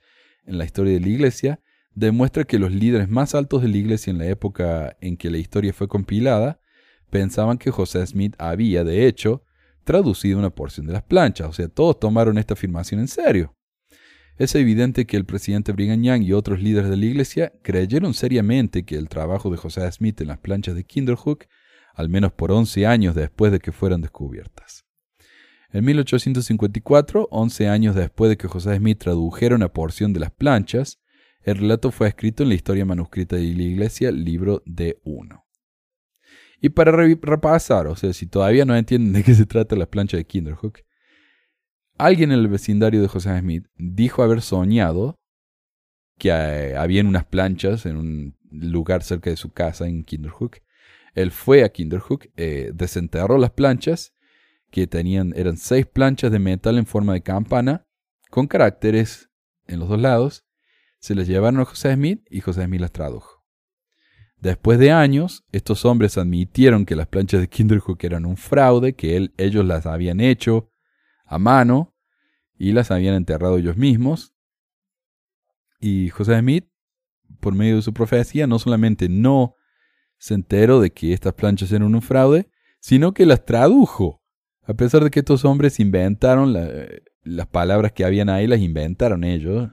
en 0.46 0.58
la 0.58 0.66
historia 0.66 0.94
de 0.94 1.00
la 1.00 1.08
Iglesia, 1.08 1.60
demuestra 1.96 2.44
que 2.44 2.60
los 2.60 2.72
líderes 2.72 3.10
más 3.10 3.36
altos 3.36 3.62
de 3.62 3.68
la 3.68 3.78
Iglesia 3.78 4.12
en 4.12 4.18
la 4.18 4.28
época 4.28 4.98
en 5.02 5.18
que 5.18 5.30
la 5.30 5.38
historia 5.38 5.74
fue 5.74 5.88
compilada 5.88 6.60
pensaban 7.10 7.58
que 7.58 7.70
José 7.70 8.06
Smith 8.08 8.36
había, 8.40 8.84
de 8.84 9.06
hecho, 9.08 9.44
traducido 9.84 10.40
una 10.40 10.50
porción 10.50 10.88
de 10.88 10.94
las 10.94 11.04
planchas, 11.04 11.48
o 11.48 11.54
sea, 11.54 11.68
todos 11.68 12.00
tomaron 12.00 12.38
esta 12.38 12.56
afirmación 12.56 13.00
en 13.00 13.08
serio. 13.08 13.56
Es 14.38 14.56
evidente 14.56 15.06
que 15.06 15.16
el 15.16 15.26
presidente 15.26 15.74
Brigham 15.74 16.02
Young 16.02 16.24
y 16.24 16.34
otros 16.34 16.60
líderes 16.60 16.90
de 16.90 16.98
la 16.98 17.06
Iglesia 17.06 17.54
creyeron 17.62 18.16
seriamente 18.16 18.84
que 18.84 18.96
el 18.96 19.10
trabajo 19.10 19.52
de 19.52 19.58
José 19.58 19.90
Smith 19.92 20.20
en 20.22 20.30
las 20.30 20.40
planchas 20.40 20.74
de 20.74 20.86
Kinderhook, 20.86 21.46
al 21.94 22.10
menos 22.10 22.32
por 22.34 22.52
11 22.52 22.88
años 22.88 23.14
después 23.14 23.52
de 23.52 23.60
que 23.60 23.72
fueran 23.72 24.02
descubiertas. 24.02 24.86
En 25.74 25.84
1854, 25.86 27.28
11 27.30 27.68
años 27.68 27.96
después 27.96 28.30
de 28.30 28.38
que 28.38 28.48
José 28.48 28.78
Smith 28.78 29.00
tradujera 29.00 29.56
una 29.56 29.74
porción 29.74 30.14
de 30.14 30.22
las 30.22 30.32
planchas, 30.32 31.02
el 31.42 31.58
relato 31.58 31.92
fue 31.92 32.08
escrito 32.08 32.44
en 32.44 32.50
la 32.50 32.56
historia 32.56 32.86
manuscrita 32.86 33.36
de 33.36 33.54
la 33.54 33.64
Iglesia, 33.64 34.12
libro 34.12 34.62
de 34.66 35.00
1. 35.04 35.44
Y 36.62 36.70
para 36.70 36.92
repasar, 36.92 37.88
o 37.88 37.96
sea, 37.98 38.14
si 38.14 38.28
todavía 38.28 38.64
no 38.64 38.76
entienden 38.76 39.12
de 39.12 39.24
qué 39.24 39.34
se 39.34 39.46
trata 39.46 39.76
la 39.76 39.90
plancha 39.90 40.16
de 40.16 40.26
Kinderhook, 40.26 40.80
Alguien 41.98 42.32
en 42.32 42.40
el 42.40 42.48
vecindario 42.48 43.02
de 43.02 43.08
José 43.08 43.38
Smith 43.40 43.68
dijo 43.78 44.24
haber 44.24 44.42
soñado 44.42 45.20
que 46.18 46.30
eh, 46.30 46.76
había 46.76 47.04
unas 47.04 47.26
planchas 47.26 47.86
en 47.86 47.98
un 47.98 48.38
lugar 48.52 49.04
cerca 49.04 49.30
de 49.30 49.38
su 49.38 49.52
casa 49.52 49.88
en 49.88 50.04
Kinderhook. 50.04 50.58
Él 51.14 51.32
fue 51.32 51.64
a 51.64 51.70
Kinderhook, 51.70 52.26
eh, 52.36 52.72
desenterró 52.74 53.38
las 53.38 53.52
planchas, 53.52 54.14
que 54.74 54.88
tenían, 54.88 55.34
eran 55.36 55.56
seis 55.56 55.86
planchas 55.86 56.32
de 56.32 56.40
metal 56.40 56.80
en 56.80 56.88
forma 56.88 57.14
de 57.14 57.22
campana, 57.22 57.86
con 58.32 58.48
caracteres 58.48 59.30
en 59.68 59.80
los 59.80 59.88
dos 59.88 60.02
lados. 60.02 60.46
Se 60.98 61.14
las 61.14 61.28
llevaron 61.28 61.60
a 61.60 61.66
José 61.66 61.94
Smith 61.94 62.26
y 62.28 62.42
José 62.42 62.66
Smith 62.66 62.82
las 62.82 62.92
tradujo. 62.92 63.46
Después 64.38 64.80
de 64.80 64.92
años, 64.92 65.46
estos 65.52 65.86
hombres 65.86 66.18
admitieron 66.18 66.88
que 66.88 66.96
las 66.96 67.06
planchas 67.06 67.40
de 67.40 67.50
Kinderhook 67.50 68.04
eran 68.04 68.26
un 68.26 68.36
fraude, 68.36 68.96
que 68.96 69.16
él, 69.16 69.34
ellos 69.38 69.64
las 69.64 69.86
habían 69.86 70.20
hecho 70.20 70.72
a 71.24 71.38
mano 71.38 71.94
y 72.58 72.72
las 72.72 72.90
habían 72.90 73.14
enterrado 73.14 73.60
ellos 73.60 73.78
mismos. 73.78 74.34
Y 75.80 76.10
José 76.10 76.40
Smith, 76.40 76.68
por 77.40 77.54
medio 77.54 77.76
de 77.76 77.84
su 77.84 77.94
profecía, 77.94 78.48
no 78.48 78.58
solamente 78.58 79.08
no 79.08 79.56
se 80.18 80.34
enteró 80.34 80.82
de 80.82 80.92
que 80.92 81.14
estas 81.14 81.34
planchas 81.34 81.72
eran 81.72 81.94
un 81.94 82.02
fraude, 82.02 82.50
sino 82.80 83.14
que 83.14 83.28
las 83.28 83.46
tradujo. 83.46 84.23
A 84.66 84.74
pesar 84.74 85.04
de 85.04 85.12
que 85.12 85.20
estos 85.20 85.46
hombres 85.46 85.80
inventaron 85.80 86.56
las 87.24 87.48
palabras 87.48 87.92
que 87.92 88.06
habían 88.06 88.30
ahí, 88.30 88.48
las 88.48 88.60
inventaron 88.60 89.24
ellos. 89.24 89.70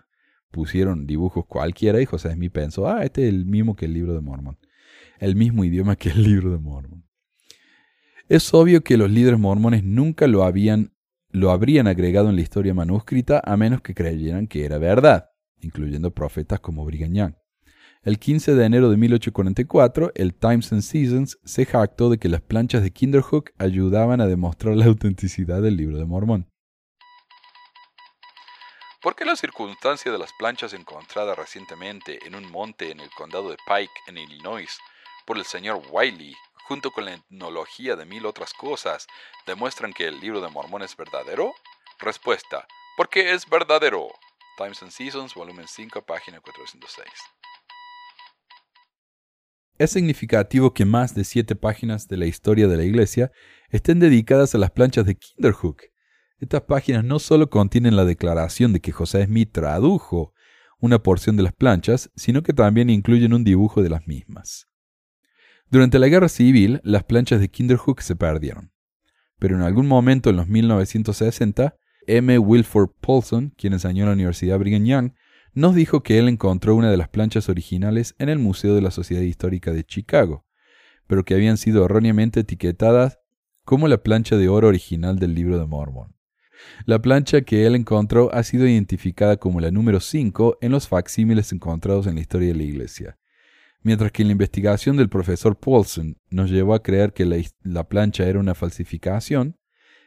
Pusieron 0.50 1.06
dibujos 1.06 1.46
cualquiera 1.46 2.00
y 2.00 2.06
José 2.06 2.32
Smith 2.32 2.52
pensó, 2.52 2.88
ah, 2.88 3.04
este 3.04 3.22
es 3.22 3.28
el 3.28 3.44
mismo 3.46 3.76
que 3.76 3.84
el 3.84 3.94
libro 3.94 4.14
de 4.14 4.20
Mormon. 4.20 4.58
El 5.18 5.36
mismo 5.36 5.64
idioma 5.64 5.94
que 5.94 6.10
el 6.10 6.24
libro 6.24 6.50
de 6.50 6.58
Mormon. 6.58 7.04
Es 8.28 8.52
obvio 8.52 8.82
que 8.82 8.96
los 8.96 9.10
líderes 9.10 9.38
mormones 9.38 9.84
nunca 9.84 10.26
lo 10.26 10.44
habían 10.44 10.92
lo 11.32 11.50
habrían 11.50 11.86
agregado 11.86 12.28
en 12.28 12.36
la 12.36 12.42
historia 12.42 12.74
manuscrita 12.74 13.40
a 13.44 13.56
menos 13.56 13.82
que 13.82 13.94
creyeran 13.94 14.48
que 14.48 14.64
era 14.64 14.78
verdad, 14.78 15.30
incluyendo 15.60 16.12
profetas 16.12 16.60
como 16.60 16.84
Brigham 16.84 17.12
Young. 17.12 17.34
El 18.02 18.18
15 18.18 18.54
de 18.54 18.64
enero 18.64 18.88
de 18.88 18.96
1844, 18.96 20.12
el 20.14 20.32
Times 20.32 20.72
and 20.72 20.80
Seasons 20.80 21.38
se 21.44 21.66
jactó 21.66 22.08
de 22.08 22.16
que 22.16 22.30
las 22.30 22.40
planchas 22.40 22.82
de 22.82 22.92
Kinderhook 22.92 23.50
ayudaban 23.58 24.22
a 24.22 24.26
demostrar 24.26 24.74
la 24.74 24.86
autenticidad 24.86 25.60
del 25.60 25.76
libro 25.76 25.98
de 25.98 26.06
Mormón. 26.06 26.50
¿Por 29.02 29.14
qué 29.14 29.26
la 29.26 29.36
circunstancia 29.36 30.10
de 30.10 30.16
las 30.16 30.32
planchas 30.38 30.72
encontradas 30.72 31.36
recientemente 31.36 32.26
en 32.26 32.34
un 32.34 32.50
monte 32.50 32.90
en 32.90 33.00
el 33.00 33.10
condado 33.10 33.50
de 33.50 33.58
Pike, 33.66 33.92
en 34.06 34.16
Illinois, 34.16 34.78
por 35.26 35.36
el 35.36 35.44
señor 35.44 35.82
Wiley, 35.90 36.34
junto 36.68 36.92
con 36.92 37.04
la 37.04 37.12
etnología 37.12 37.96
de 37.96 38.06
mil 38.06 38.24
otras 38.24 38.54
cosas, 38.54 39.08
demuestran 39.46 39.92
que 39.92 40.06
el 40.06 40.20
libro 40.20 40.40
de 40.40 40.48
Mormón 40.48 40.80
es 40.80 40.96
verdadero? 40.96 41.52
Respuesta. 41.98 42.66
porque 42.96 43.32
es 43.32 43.46
verdadero. 43.46 44.08
Times 44.56 44.82
and 44.82 44.90
Seasons, 44.90 45.34
volumen 45.34 45.68
5, 45.68 46.00
página 46.00 46.40
406. 46.40 47.06
Es 49.80 49.92
significativo 49.92 50.74
que 50.74 50.84
más 50.84 51.14
de 51.14 51.24
siete 51.24 51.56
páginas 51.56 52.06
de 52.06 52.18
la 52.18 52.26
historia 52.26 52.68
de 52.68 52.76
la 52.76 52.84
Iglesia 52.84 53.32
estén 53.70 53.98
dedicadas 53.98 54.54
a 54.54 54.58
las 54.58 54.72
planchas 54.72 55.06
de 55.06 55.14
Kinderhook. 55.14 55.84
Estas 56.38 56.60
páginas 56.64 57.02
no 57.02 57.18
solo 57.18 57.48
contienen 57.48 57.96
la 57.96 58.04
declaración 58.04 58.74
de 58.74 58.80
que 58.80 58.92
José 58.92 59.24
Smith 59.24 59.52
tradujo 59.52 60.34
una 60.80 61.02
porción 61.02 61.38
de 61.38 61.44
las 61.44 61.54
planchas, 61.54 62.10
sino 62.14 62.42
que 62.42 62.52
también 62.52 62.90
incluyen 62.90 63.32
un 63.32 63.42
dibujo 63.42 63.82
de 63.82 63.88
las 63.88 64.06
mismas. 64.06 64.66
Durante 65.70 65.98
la 65.98 66.08
Guerra 66.08 66.28
Civil, 66.28 66.82
las 66.84 67.04
planchas 67.04 67.40
de 67.40 67.48
Kinderhook 67.48 68.02
se 68.02 68.16
perdieron. 68.16 68.72
Pero 69.38 69.56
en 69.56 69.62
algún 69.62 69.86
momento 69.86 70.28
en 70.28 70.36
los 70.36 70.46
1960, 70.46 71.74
M. 72.06 72.38
Wilford 72.38 72.90
Paulson, 73.00 73.54
quien 73.56 73.72
enseñó 73.72 74.02
en 74.02 74.08
la 74.10 74.14
Universidad 74.14 74.58
Brigham 74.58 74.84
Young, 74.84 75.12
nos 75.52 75.74
dijo 75.74 76.02
que 76.02 76.18
él 76.18 76.28
encontró 76.28 76.74
una 76.76 76.90
de 76.90 76.96
las 76.96 77.08
planchas 77.08 77.48
originales 77.48 78.14
en 78.18 78.28
el 78.28 78.38
Museo 78.38 78.74
de 78.74 78.82
la 78.82 78.90
Sociedad 78.90 79.22
Histórica 79.22 79.72
de 79.72 79.84
Chicago, 79.84 80.44
pero 81.06 81.24
que 81.24 81.34
habían 81.34 81.56
sido 81.56 81.84
erróneamente 81.84 82.40
etiquetadas 82.40 83.18
como 83.64 83.88
la 83.88 84.02
plancha 84.02 84.36
de 84.36 84.48
oro 84.48 84.68
original 84.68 85.18
del 85.18 85.34
libro 85.34 85.58
de 85.58 85.66
Mormon. 85.66 86.14
La 86.84 87.00
plancha 87.00 87.40
que 87.40 87.66
él 87.66 87.74
encontró 87.74 88.32
ha 88.34 88.42
sido 88.42 88.66
identificada 88.66 89.36
como 89.36 89.60
la 89.60 89.70
número 89.70 90.00
5 90.00 90.58
en 90.60 90.72
los 90.72 90.88
facsímiles 90.88 91.52
encontrados 91.52 92.06
en 92.06 92.16
la 92.16 92.20
historia 92.20 92.48
de 92.48 92.54
la 92.54 92.62
Iglesia. 92.62 93.18
Mientras 93.82 94.12
que 94.12 94.24
la 94.24 94.32
investigación 94.32 94.96
del 94.96 95.08
profesor 95.08 95.58
Paulson 95.58 96.18
nos 96.30 96.50
llevó 96.50 96.74
a 96.74 96.82
creer 96.82 97.12
que 97.12 97.24
la, 97.24 97.36
la 97.62 97.88
plancha 97.88 98.24
era 98.28 98.38
una 98.38 98.54
falsificación, 98.54 99.56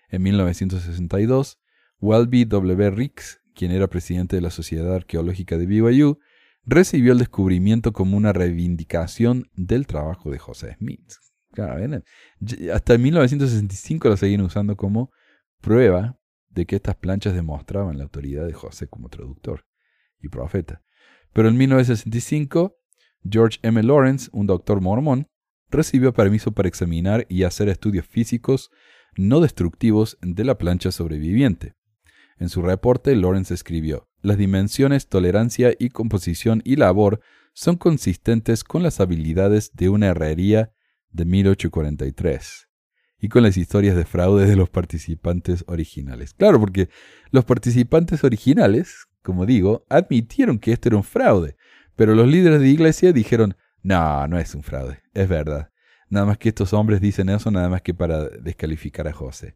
en 0.10 0.22
1962, 0.22 1.60
Welby 2.00 2.46
W. 2.46 2.92
Ricks 2.92 3.42
quien 3.54 3.72
era 3.72 3.88
presidente 3.88 4.36
de 4.36 4.42
la 4.42 4.50
Sociedad 4.50 4.96
Arqueológica 4.96 5.58
de 5.58 5.66
BYU, 5.66 6.20
recibió 6.66 7.12
el 7.12 7.20
descubrimiento 7.20 7.94
como 7.94 8.18
una 8.18 8.34
reivindicación 8.34 9.50
del 9.54 9.86
trabajo 9.88 10.32
de 10.32 10.40
José 10.40 10.76
Smith. 10.78 11.14
hasta 12.74 12.98
1965 12.98 14.10
lo 14.10 14.18
seguían 14.18 14.42
usando 14.42 14.76
como 14.76 15.12
prueba 15.62 16.18
de 16.50 16.66
que 16.66 16.76
estas 16.76 16.96
planchas 16.96 17.34
demostraban 17.34 17.98
la 17.98 18.04
autoridad 18.04 18.46
de 18.46 18.54
José 18.54 18.88
como 18.88 19.10
traductor 19.10 19.66
y 20.22 20.30
profeta. 20.30 20.82
Pero 21.34 21.50
en 21.50 21.58
1965, 21.58 22.78
George 23.30 23.60
M. 23.64 23.82
Lawrence, 23.82 24.30
un 24.32 24.46
doctor 24.46 24.82
mormón, 24.82 25.28
recibió 25.70 26.14
permiso 26.14 26.52
para 26.52 26.68
examinar 26.68 27.26
y 27.30 27.44
hacer 27.44 27.70
estudios 27.70 28.06
físicos 28.06 28.70
no 29.16 29.42
destructivos 29.42 30.18
de 30.22 30.44
la 30.44 30.58
plancha 30.58 30.92
sobreviviente. 30.92 31.74
En 32.44 32.50
su 32.50 32.62
reporte, 32.62 33.16
Lawrence 33.16 33.54
escribió, 33.54 34.10
Las 34.22 34.38
dimensiones, 34.38 35.08
tolerancia 35.08 35.74
y 35.80 35.88
composición 35.88 36.62
y 36.66 36.76
labor 36.76 37.22
son 37.54 37.78
consistentes 37.78 38.66
con 38.66 38.84
las 38.84 39.00
habilidades 39.00 39.72
de 39.76 39.88
una 39.88 40.08
herrería 40.08 40.74
de 41.10 41.24
1843 41.24 42.68
y 43.18 43.30
con 43.30 43.44
las 43.44 43.56
historias 43.56 43.96
de 43.96 44.04
fraude 44.04 44.46
de 44.46 44.58
los 44.58 44.70
participantes 44.70 45.64
originales. 45.68 46.34
Claro, 46.34 46.60
porque 46.60 46.90
los 47.32 47.46
participantes 47.46 48.26
originales, 48.26 49.08
como 49.22 49.46
digo, 49.46 49.86
admitieron 49.88 50.60
que 50.60 50.74
esto 50.74 50.90
era 50.90 50.98
un 50.98 51.06
fraude, 51.06 51.56
pero 51.96 52.14
los 52.14 52.28
líderes 52.28 52.60
de 52.60 52.68
iglesia 52.68 53.14
dijeron, 53.14 53.56
no, 53.84 54.28
no 54.28 54.38
es 54.38 54.54
un 54.54 54.64
fraude, 54.64 55.02
es 55.14 55.30
verdad. 55.30 55.72
Nada 56.10 56.26
más 56.26 56.38
que 56.38 56.50
estos 56.50 56.74
hombres 56.74 57.00
dicen 57.00 57.30
eso, 57.30 57.52
nada 57.52 57.70
más 57.70 57.82
que 57.82 57.94
para 57.94 58.28
descalificar 58.28 59.08
a 59.08 59.14
José. 59.14 59.56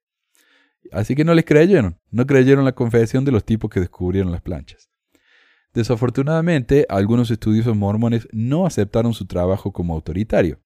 Así 0.91 1.15
que 1.15 1.23
no 1.23 1.33
les 1.33 1.45
creyeron, 1.45 1.99
no 2.11 2.25
creyeron 2.25 2.65
la 2.65 2.73
confesión 2.73 3.25
de 3.25 3.31
los 3.31 3.45
tipos 3.45 3.69
que 3.69 3.79
descubrieron 3.79 4.31
las 4.31 4.41
planchas. 4.41 4.89
Desafortunadamente, 5.73 6.85
algunos 6.89 7.29
estudiosos 7.29 7.75
mormones 7.75 8.27
no 8.31 8.65
aceptaron 8.65 9.13
su 9.13 9.25
trabajo 9.25 9.71
como 9.71 9.93
autoritario. 9.93 10.59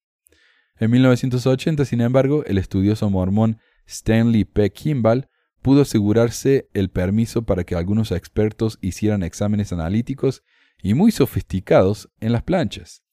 En 0.80 0.92
1980, 0.92 1.86
sin 1.86 2.02
embargo, 2.02 2.44
el 2.46 2.58
estudioso 2.58 3.10
mormón 3.10 3.60
Stanley 3.86 4.46
P. 4.46 4.72
Kimball 4.72 5.28
pudo 5.62 5.82
asegurarse 5.82 6.70
el 6.74 6.90
permiso 6.90 7.44
para 7.44 7.64
que 7.64 7.76
algunos 7.76 8.12
expertos 8.12 8.80
hicieran 8.82 9.24
exámenes 9.24 9.72
analíticos 9.74 10.44
y 10.82 10.94
muy 10.94 11.12
sofisticados 11.12 12.10
en 12.20 12.32
las 12.32 12.44
planchas. 12.44 13.04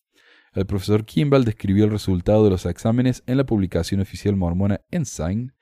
El 0.54 0.66
profesor 0.66 1.04
Kimball 1.04 1.44
describió 1.44 1.84
el 1.84 1.90
resultado 1.90 2.44
de 2.44 2.50
los 2.50 2.64
exámenes 2.64 3.22
en 3.26 3.36
la 3.36 3.44
publicación 3.44 4.00
oficial 4.00 4.34
mormona 4.34 4.80
Ensign 4.90 5.52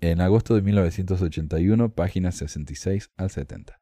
en 0.00 0.20
agosto 0.20 0.54
de 0.54 0.62
1981, 0.62 1.94
páginas 1.94 2.36
66 2.36 3.10
al 3.16 3.30
70. 3.30 3.80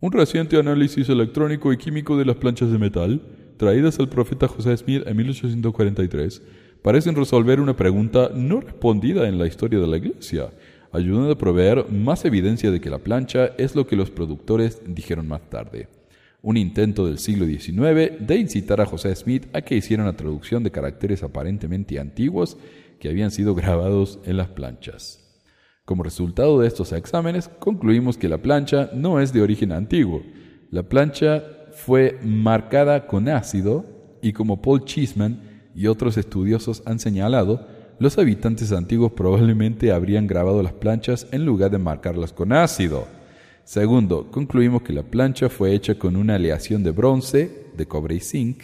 Un 0.00 0.12
reciente 0.12 0.58
análisis 0.58 1.08
electrónico 1.08 1.72
y 1.72 1.78
químico 1.78 2.16
de 2.18 2.26
las 2.26 2.36
planchas 2.36 2.70
de 2.70 2.78
metal, 2.78 3.22
traídas 3.56 3.98
al 3.98 4.08
profeta 4.08 4.48
José 4.48 4.76
Smith 4.76 5.02
en 5.06 5.16
1843, 5.16 6.42
parecen 6.82 7.14
resolver 7.14 7.60
una 7.60 7.76
pregunta 7.76 8.30
no 8.34 8.60
respondida 8.60 9.26
en 9.26 9.38
la 9.38 9.46
historia 9.46 9.78
de 9.78 9.86
la 9.86 9.96
Iglesia, 9.96 10.50
ayudando 10.92 11.32
a 11.32 11.38
proveer 11.38 11.90
más 11.90 12.24
evidencia 12.24 12.70
de 12.70 12.80
que 12.80 12.90
la 12.90 12.98
plancha 12.98 13.46
es 13.56 13.74
lo 13.74 13.86
que 13.86 13.96
los 13.96 14.10
productores 14.10 14.82
dijeron 14.86 15.26
más 15.26 15.48
tarde. 15.48 15.88
Un 16.42 16.58
intento 16.58 17.06
del 17.06 17.18
siglo 17.18 17.46
XIX 17.46 18.18
de 18.20 18.36
incitar 18.36 18.82
a 18.82 18.86
José 18.86 19.16
Smith 19.16 19.46
a 19.54 19.62
que 19.62 19.76
hiciera 19.76 20.02
una 20.02 20.16
traducción 20.16 20.62
de 20.62 20.70
caracteres 20.70 21.22
aparentemente 21.22 21.98
antiguos 21.98 22.58
que 23.04 23.10
habían 23.10 23.30
sido 23.30 23.54
grabados 23.54 24.18
en 24.24 24.38
las 24.38 24.48
planchas. 24.48 25.22
Como 25.84 26.02
resultado 26.02 26.58
de 26.58 26.66
estos 26.66 26.90
exámenes, 26.92 27.50
concluimos 27.58 28.16
que 28.16 28.30
la 28.30 28.38
plancha 28.38 28.88
no 28.94 29.20
es 29.20 29.30
de 29.30 29.42
origen 29.42 29.72
antiguo. 29.72 30.22
La 30.70 30.84
plancha 30.84 31.44
fue 31.72 32.18
marcada 32.24 33.06
con 33.06 33.28
ácido 33.28 33.84
y 34.22 34.32
como 34.32 34.62
Paul 34.62 34.86
Cheeseman 34.86 35.38
y 35.74 35.86
otros 35.86 36.16
estudiosos 36.16 36.82
han 36.86 36.98
señalado, 36.98 37.68
los 37.98 38.16
habitantes 38.16 38.72
antiguos 38.72 39.12
probablemente 39.12 39.92
habrían 39.92 40.26
grabado 40.26 40.62
las 40.62 40.72
planchas 40.72 41.26
en 41.30 41.44
lugar 41.44 41.70
de 41.72 41.76
marcarlas 41.76 42.32
con 42.32 42.54
ácido. 42.54 43.06
Segundo, 43.64 44.30
concluimos 44.30 44.80
que 44.80 44.94
la 44.94 45.02
plancha 45.02 45.50
fue 45.50 45.74
hecha 45.74 45.96
con 45.96 46.16
una 46.16 46.36
aleación 46.36 46.82
de 46.82 46.92
bronce, 46.92 47.66
de 47.76 47.86
cobre 47.86 48.14
y 48.14 48.20
zinc, 48.20 48.62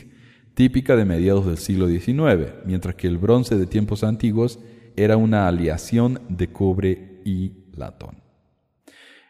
típica 0.60 0.94
de 0.94 1.06
mediados 1.06 1.46
del 1.46 1.56
siglo 1.56 1.88
XIX, 1.88 2.52
mientras 2.66 2.94
que 2.94 3.06
el 3.06 3.16
bronce 3.16 3.56
de 3.56 3.64
tiempos 3.64 4.04
antiguos 4.04 4.58
era 4.94 5.16
una 5.16 5.48
aleación 5.48 6.20
de 6.28 6.48
cobre 6.48 7.22
y 7.24 7.64
latón. 7.72 8.22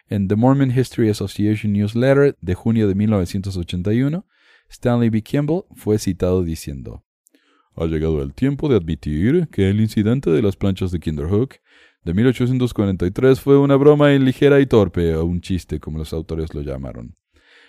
En 0.09 0.27
The 0.27 0.35
Mormon 0.35 0.77
History 0.77 1.09
Association 1.09 1.73
Newsletter 1.73 2.37
de 2.41 2.55
junio 2.57 2.89
de 2.89 2.97
1981, 2.97 4.27
Stanley 4.71 5.09
B. 5.09 5.23
Kimball 5.23 5.67
fue 5.77 6.01
citado 6.01 6.43
diciendo, 6.43 7.05
Ha 7.77 7.85
llegado 7.85 8.23
el 8.23 8.35
tiempo 8.35 8.69
de 8.69 8.75
admitir 8.75 9.47
que 9.53 9.71
el 9.71 9.81
incidente 9.81 10.31
de 10.31 10.43
las 10.43 10.57
planchas 10.57 10.91
de 10.91 10.99
Kinderhook 10.99 11.59
de 12.03 12.13
1843 12.13 13.41
fue 13.41 13.57
una 13.57 13.77
broma 13.77 14.09
ligera 14.09 14.59
y 14.59 14.67
torpe 14.67 15.15
o 15.15 15.25
un 15.27 15.41
chiste, 15.41 15.79
como 15.79 15.99
los 15.99 16.13
autores 16.13 16.53
lo 16.55 16.63
llamaron. 16.63 17.15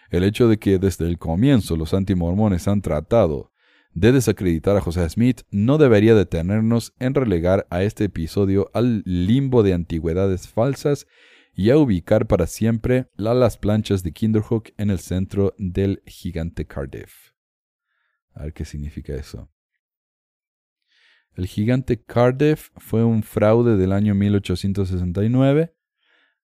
El 0.10 0.24
hecho 0.24 0.48
de 0.48 0.58
que 0.58 0.80
desde 0.80 1.08
el 1.08 1.20
comienzo 1.20 1.78
los 1.78 1.94
antimormones 1.94 2.68
han 2.68 2.82
tratado 2.82 3.51
de 3.94 4.12
desacreditar 4.12 4.78
a 4.78 4.82
José 4.82 5.08
Smith 5.10 5.42
no 5.52 5.78
debería 5.78 6.16
detenernos 6.16 6.94
en 7.00 7.14
relegar 7.14 7.68
a 7.70 7.84
este 7.84 8.06
episodio 8.06 8.72
al 8.74 9.04
limbo 9.06 9.64
de 9.64 9.74
antigüedades 9.74 10.48
falsas 10.48 11.08
y 11.54 11.70
a 11.70 11.78
ubicar 11.78 12.28
para 12.28 12.48
siempre 12.48 13.08
las 13.16 13.58
planchas 13.58 14.04
de 14.04 14.14
Kinderhook 14.14 14.70
en 14.78 14.90
el 14.90 15.00
centro 15.00 15.54
del 15.58 16.02
gigante 16.06 16.66
Cardiff. 16.66 17.34
A 18.34 18.44
ver 18.44 18.54
qué 18.54 18.64
significa 18.64 19.14
eso. 19.14 19.50
El 21.36 21.48
gigante 21.48 22.02
Cardiff 22.02 22.70
fue 22.78 23.04
un 23.04 23.24
fraude 23.24 23.78
del 23.78 23.92
año 23.94 24.16
1869. 24.16 25.74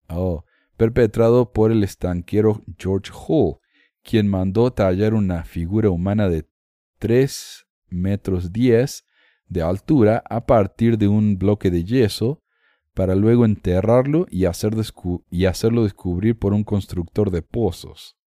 Oh, 0.10 0.46
perpetrado 0.78 1.52
por 1.52 1.72
el 1.72 1.84
estanquero 1.84 2.64
George 2.78 3.12
Hull, 3.12 3.58
quien 4.04 4.28
mandó 4.28 4.72
tallar 4.72 5.14
una 5.14 5.44
figura 5.44 5.90
humana 5.90 6.30
de 6.30 6.48
3 7.00 7.66
metros 7.90 8.52
10 8.52 9.06
de 9.48 9.62
altura 9.62 10.24
a 10.30 10.46
partir 10.46 10.98
de 10.98 11.08
un 11.08 11.38
bloque 11.38 11.72
de 11.72 11.84
yeso 11.84 12.44
para 12.94 13.16
luego 13.16 13.46
enterrarlo 13.46 14.26
y, 14.30 14.46
y 15.30 15.46
hacerlo 15.46 15.84
descubrir 15.84 16.38
por 16.38 16.54
un 16.54 16.64
constructor 16.64 17.32
de 17.32 17.42
pozos. 17.42 18.18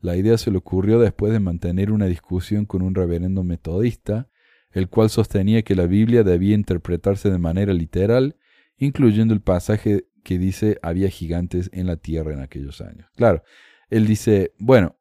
La 0.00 0.16
idea 0.16 0.36
se 0.36 0.50
le 0.50 0.58
ocurrió 0.58 1.00
después 1.00 1.32
de 1.32 1.40
mantener 1.40 1.90
una 1.90 2.06
discusión 2.06 2.66
con 2.66 2.82
un 2.82 2.94
reverendo 2.94 3.42
metodista, 3.42 4.28
el 4.70 4.88
cual 4.90 5.08
sostenía 5.08 5.62
que 5.62 5.74
la 5.74 5.86
Biblia 5.86 6.22
debía 6.22 6.54
interpretarse 6.54 7.30
de 7.30 7.38
manera 7.38 7.72
literal, 7.72 8.36
incluyendo 8.76 9.32
el 9.32 9.40
pasaje 9.40 10.06
que 10.22 10.38
dice 10.38 10.78
había 10.82 11.08
gigantes 11.08 11.70
en 11.72 11.86
la 11.86 11.96
tierra 11.96 12.34
en 12.34 12.40
aquellos 12.40 12.82
años. 12.82 13.08
Claro, 13.16 13.42
él 13.88 14.06
dice, 14.06 14.52
bueno, 14.58 14.98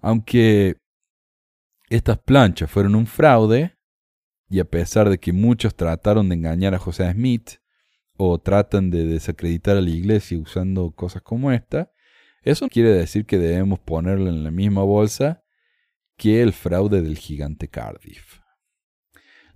aunque 0.00 0.78
estas 1.88 2.18
planchas 2.18 2.70
fueron 2.70 2.94
un 2.94 3.06
fraude, 3.06 3.76
y 4.50 4.60
a 4.60 4.64
pesar 4.64 5.08
de 5.08 5.18
que 5.18 5.32
muchos 5.32 5.74
trataron 5.74 6.28
de 6.28 6.34
engañar 6.34 6.74
a 6.74 6.78
José 6.78 7.10
Smith, 7.12 7.52
o 8.16 8.38
tratan 8.38 8.90
de 8.90 9.06
desacreditar 9.06 9.76
a 9.76 9.80
la 9.80 9.90
iglesia 9.90 10.38
usando 10.38 10.90
cosas 10.90 11.22
como 11.22 11.52
esta, 11.52 11.92
eso 12.42 12.68
quiere 12.68 12.90
decir 12.90 13.26
que 13.26 13.38
debemos 13.38 13.78
ponerlo 13.78 14.28
en 14.28 14.42
la 14.44 14.50
misma 14.50 14.82
bolsa 14.82 15.44
que 16.16 16.42
el 16.42 16.52
fraude 16.52 17.00
del 17.00 17.16
gigante 17.16 17.68
Cardiff. 17.68 18.40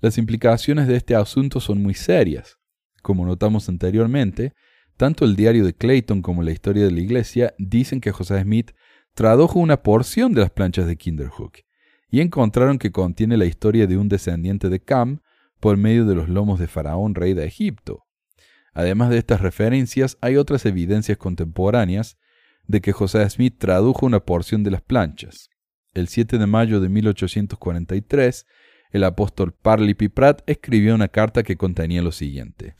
Las 0.01 0.19
implicaciones 0.19 0.89
de 0.89 0.97
este 0.97 1.15
asunto 1.15 1.61
son 1.61 1.83
muy 1.83 1.95
serias. 1.95 2.59
Como 3.03 3.27
notamos 3.27 3.69
anteriormente, 3.69 4.53
tanto 4.97 5.25
el 5.25 5.37
diario 5.37 5.65
de 5.65 5.75
Clayton 5.75 6.23
como 6.23 6.43
la 6.43 6.53
historia 6.53 6.85
de 6.85 6.91
la 6.93 7.01
iglesia 7.01 7.55
dicen 7.59 8.01
que 8.01 8.13
José 8.13 8.41
Smith 8.43 8.73
tradujo 9.15 9.59
una 9.59 9.83
porción 9.83 10.33
de 10.33 10.43
las 10.43 10.51
planchas 10.51 10.87
de 10.87 10.97
Kinderhook 10.97 11.59
y 12.13 12.21
encontraron 12.21 12.79
que 12.79 12.93
contiene 12.93 13.39
la 13.39 13.47
historia 13.47 13.87
de 13.87 13.97
un 13.97 14.11
descendiente 14.11 14.69
de 14.69 14.81
Cam 14.81 15.23
por 15.61 15.79
medio 15.79 16.05
de 16.05 16.15
los 16.15 16.29
lomos 16.29 16.61
de 16.61 16.69
Faraón, 16.69 17.15
rey 17.15 17.33
de 17.33 17.47
Egipto. 17.47 18.05
Además 18.75 19.09
de 19.09 19.17
estas 19.17 19.41
referencias, 19.41 20.19
hay 20.21 20.37
otras 20.37 20.67
evidencias 20.67 21.17
contemporáneas 21.17 22.19
de 22.67 22.83
que 22.83 22.93
José 22.93 23.29
Smith 23.31 23.57
tradujo 23.59 24.05
una 24.05 24.21
porción 24.21 24.63
de 24.63 24.71
las 24.71 24.83
planchas. 24.83 25.49
El 25.95 26.07
7 26.07 26.37
de 26.37 26.47
mayo 26.47 26.81
de 26.81 26.91
1843, 26.91 28.47
el 28.91 29.05
apóstol 29.05 29.55
Parley 29.55 29.95
P. 29.95 30.11
Pratt 30.11 30.43
escribió 30.47 30.95
una 30.95 31.09
carta 31.09 31.43
que 31.43 31.57
contenía 31.57 32.03
lo 32.03 32.13
siguiente. 32.13 32.77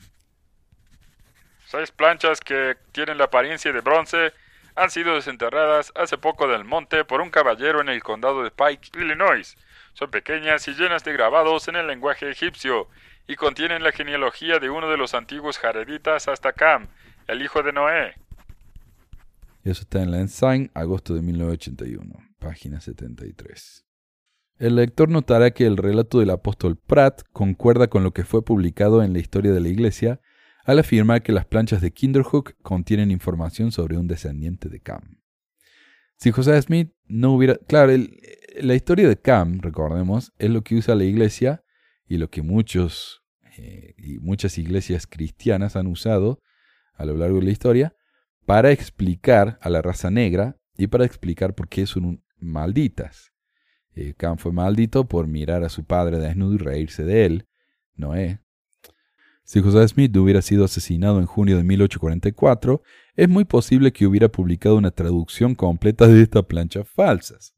Seis 1.65 1.91
planchas 1.91 2.39
que 2.39 2.75
tienen 2.91 3.17
la 3.17 3.23
apariencia 3.23 3.73
de 3.73 3.81
bronce 3.81 4.31
han 4.75 4.89
sido 4.89 5.15
desenterradas 5.15 5.91
hace 5.95 6.17
poco 6.17 6.47
del 6.47 6.65
monte 6.65 7.05
por 7.05 7.21
un 7.21 7.29
caballero 7.29 7.81
en 7.81 7.89
el 7.89 8.01
condado 8.01 8.43
de 8.43 8.51
Pike, 8.51 8.99
Illinois. 8.99 9.55
Son 9.93 10.09
pequeñas 10.09 10.67
y 10.67 10.73
llenas 10.73 11.03
de 11.03 11.13
grabados 11.13 11.67
en 11.67 11.75
el 11.75 11.87
lenguaje 11.87 12.29
egipcio 12.29 12.87
y 13.27 13.35
contienen 13.35 13.83
la 13.83 13.91
genealogía 13.91 14.59
de 14.59 14.69
uno 14.69 14.89
de 14.89 14.97
los 14.97 15.13
antiguos 15.13 15.59
jareditas 15.59 16.27
hasta 16.27 16.53
Cam, 16.53 16.87
el 17.27 17.41
hijo 17.41 17.61
de 17.61 17.73
Noé. 17.73 18.15
Eso 19.63 19.83
está 19.83 20.01
en 20.01 20.11
la 20.11 20.19
Ensign, 20.19 20.71
agosto 20.73 21.13
de 21.13 21.21
1981, 21.21 22.13
página 22.39 22.81
73. 22.81 23.85
El 24.59 24.75
lector 24.75 25.09
notará 25.09 25.51
que 25.51 25.65
el 25.65 25.77
relato 25.77 26.19
del 26.19 26.31
apóstol 26.31 26.75
Pratt 26.75 27.21
concuerda 27.31 27.87
con 27.87 28.03
lo 28.03 28.11
que 28.11 28.25
fue 28.25 28.43
publicado 28.43 29.03
en 29.03 29.13
la 29.13 29.19
historia 29.19 29.51
de 29.51 29.61
la 29.61 29.69
Iglesia 29.69 30.19
al 30.63 30.79
afirmar 30.79 31.23
que 31.23 31.33
las 31.33 31.45
planchas 31.45 31.81
de 31.81 31.91
Kinderhook 31.91 32.55
contienen 32.61 33.11
información 33.11 33.71
sobre 33.71 33.97
un 33.97 34.07
descendiente 34.07 34.69
de 34.69 34.79
Cam. 34.79 35.21
Si 36.17 36.31
José 36.31 36.61
Smith 36.61 36.93
no 37.05 37.33
hubiera... 37.33 37.57
Claro, 37.67 37.91
la 38.61 38.75
historia 38.75 39.07
de 39.07 39.17
Cam, 39.17 39.59
recordemos, 39.59 40.31
es 40.37 40.49
lo 40.49 40.61
que 40.63 40.75
usa 40.75 40.95
la 40.95 41.03
iglesia 41.03 41.63
y 42.07 42.17
lo 42.17 42.29
que 42.29 42.41
muchos 42.41 43.23
eh, 43.57 43.93
y 43.97 44.19
muchas 44.19 44.57
iglesias 44.57 45.05
cristianas 45.05 45.75
han 45.75 45.87
usado 45.87 46.39
a 46.95 47.05
lo 47.05 47.15
largo 47.15 47.39
de 47.39 47.45
la 47.45 47.51
historia 47.51 47.95
para 48.45 48.71
explicar 48.71 49.59
a 49.61 49.69
la 49.69 49.81
raza 49.81 50.09
negra 50.09 50.57
y 50.75 50.87
para 50.87 51.05
explicar 51.05 51.53
por 51.53 51.69
qué 51.69 51.85
son 51.85 52.23
malditas. 52.37 53.31
Eh, 53.95 54.15
Cam 54.17 54.37
fue 54.37 54.51
maldito 54.51 55.07
por 55.07 55.27
mirar 55.27 55.63
a 55.63 55.69
su 55.69 55.85
padre 55.85 56.17
desnudo 56.17 56.55
y 56.55 56.57
reírse 56.57 57.03
de 57.03 57.25
él, 57.25 57.47
Noé, 57.95 58.42
si 59.43 59.61
José 59.61 59.87
Smith 59.87 60.15
hubiera 60.15 60.41
sido 60.41 60.65
asesinado 60.65 61.19
en 61.19 61.25
junio 61.25 61.57
de 61.57 61.63
1844, 61.63 62.81
es 63.15 63.29
muy 63.29 63.45
posible 63.45 63.91
que 63.91 64.07
hubiera 64.07 64.29
publicado 64.29 64.77
una 64.77 64.91
traducción 64.91 65.53
completa 65.53 66.07
de 66.07 66.21
estas 66.21 66.45
planchas 66.45 66.87
falsas. 66.87 67.53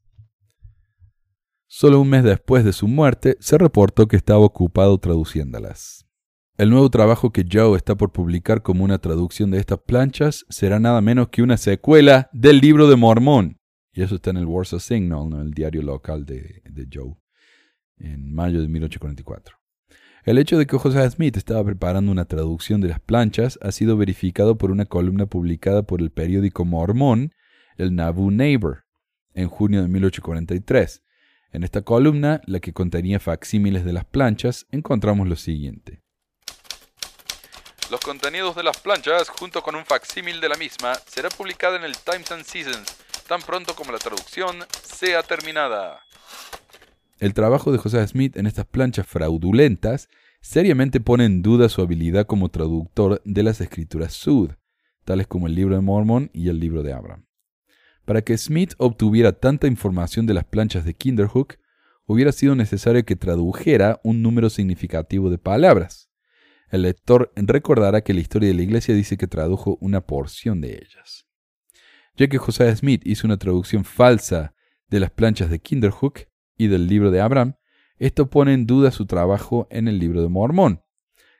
Solo 1.66 2.00
un 2.00 2.08
mes 2.08 2.24
después 2.24 2.64
de 2.64 2.72
su 2.72 2.88
muerte, 2.88 3.36
se 3.40 3.58
reportó 3.58 4.08
que 4.08 4.16
estaba 4.16 4.40
ocupado 4.40 4.98
traduciéndolas. 4.98 6.06
El 6.58 6.70
nuevo 6.70 6.88
trabajo 6.90 7.32
que 7.32 7.44
Joe 7.50 7.76
está 7.76 7.96
por 7.96 8.12
publicar 8.12 8.62
como 8.62 8.82
una 8.82 8.98
traducción 8.98 9.50
de 9.50 9.58
estas 9.58 9.78
planchas 9.80 10.46
será 10.48 10.80
nada 10.80 11.00
menos 11.02 11.28
que 11.28 11.42
una 11.42 11.56
secuela 11.56 12.30
del 12.32 12.60
libro 12.60 12.88
de 12.88 12.96
Mormón. 12.96 13.60
Y 13.92 14.02
eso 14.02 14.16
está 14.16 14.30
en 14.30 14.38
el 14.38 14.46
Warsaw 14.46 14.80
Signal, 14.80 15.28
¿no? 15.28 15.40
el 15.40 15.52
diario 15.52 15.82
local 15.82 16.24
de, 16.24 16.62
de 16.64 16.88
Joe, 16.92 17.14
en 17.98 18.32
mayo 18.32 18.60
de 18.60 18.68
1844. 18.68 19.56
El 20.26 20.38
hecho 20.38 20.58
de 20.58 20.66
que 20.66 20.76
José 20.76 21.08
Smith 21.08 21.36
estaba 21.36 21.62
preparando 21.62 22.10
una 22.10 22.24
traducción 22.24 22.80
de 22.80 22.88
las 22.88 22.98
planchas 22.98 23.60
ha 23.62 23.70
sido 23.70 23.96
verificado 23.96 24.58
por 24.58 24.72
una 24.72 24.84
columna 24.84 25.26
publicada 25.26 25.84
por 25.84 26.00
el 26.00 26.10
periódico 26.10 26.64
mormón, 26.64 27.32
el 27.76 27.94
Nauvoo 27.94 28.32
Neighbor, 28.32 28.86
en 29.34 29.48
junio 29.48 29.82
de 29.82 29.88
1843. 29.88 31.04
En 31.52 31.62
esta 31.62 31.82
columna, 31.82 32.40
la 32.46 32.58
que 32.58 32.72
contenía 32.72 33.20
facsímiles 33.20 33.84
de 33.84 33.92
las 33.92 34.04
planchas, 34.04 34.66
encontramos 34.72 35.28
lo 35.28 35.36
siguiente. 35.36 36.02
Los 37.88 38.00
contenidos 38.00 38.56
de 38.56 38.64
las 38.64 38.78
planchas, 38.78 39.28
junto 39.28 39.62
con 39.62 39.76
un 39.76 39.86
facsímil 39.86 40.40
de 40.40 40.48
la 40.48 40.56
misma, 40.56 40.94
será 41.06 41.28
publicada 41.28 41.76
en 41.76 41.84
el 41.84 41.96
Times 41.98 42.32
and 42.32 42.44
Seasons 42.44 42.96
tan 43.28 43.42
pronto 43.42 43.76
como 43.76 43.92
la 43.92 43.98
traducción 43.98 44.66
sea 44.82 45.22
terminada. 45.22 46.00
El 47.18 47.32
trabajo 47.32 47.72
de 47.72 47.78
José 47.78 48.06
Smith 48.06 48.36
en 48.36 48.46
estas 48.46 48.66
planchas 48.66 49.06
fraudulentas 49.06 50.10
seriamente 50.42 51.00
pone 51.00 51.24
en 51.24 51.40
duda 51.40 51.70
su 51.70 51.80
habilidad 51.80 52.26
como 52.26 52.50
traductor 52.50 53.22
de 53.24 53.42
las 53.42 53.62
escrituras 53.62 54.12
Sud, 54.12 54.50
tales 55.04 55.26
como 55.26 55.46
el 55.46 55.54
libro 55.54 55.76
de 55.76 55.80
Mormon 55.80 56.30
y 56.34 56.50
el 56.50 56.60
libro 56.60 56.82
de 56.82 56.92
Abraham. 56.92 57.26
Para 58.04 58.20
que 58.20 58.36
Smith 58.36 58.74
obtuviera 58.76 59.32
tanta 59.32 59.66
información 59.66 60.26
de 60.26 60.34
las 60.34 60.44
planchas 60.44 60.84
de 60.84 60.92
Kinderhook, 60.92 61.54
hubiera 62.04 62.32
sido 62.32 62.54
necesario 62.54 63.04
que 63.04 63.16
tradujera 63.16 63.98
un 64.04 64.22
número 64.22 64.50
significativo 64.50 65.30
de 65.30 65.38
palabras. 65.38 66.10
El 66.70 66.82
lector 66.82 67.32
recordará 67.34 68.02
que 68.02 68.12
la 68.12 68.20
historia 68.20 68.50
de 68.50 68.54
la 68.54 68.62
iglesia 68.62 68.94
dice 68.94 69.16
que 69.16 69.26
tradujo 69.26 69.78
una 69.80 70.02
porción 70.02 70.60
de 70.60 70.74
ellas. 70.74 71.26
Ya 72.16 72.28
que 72.28 72.38
José 72.38 72.74
Smith 72.76 73.02
hizo 73.04 73.26
una 73.26 73.38
traducción 73.38 73.84
falsa 73.84 74.54
de 74.88 75.00
las 75.00 75.10
planchas 75.10 75.48
de 75.50 75.58
Kinderhook, 75.58 76.26
y 76.56 76.68
del 76.68 76.86
libro 76.86 77.10
de 77.10 77.20
Abraham, 77.20 77.54
esto 77.98 78.28
pone 78.28 78.52
en 78.52 78.66
duda 78.66 78.90
su 78.90 79.06
trabajo 79.06 79.66
en 79.70 79.88
el 79.88 79.98
libro 79.98 80.22
de 80.22 80.28
Mormón. 80.28 80.82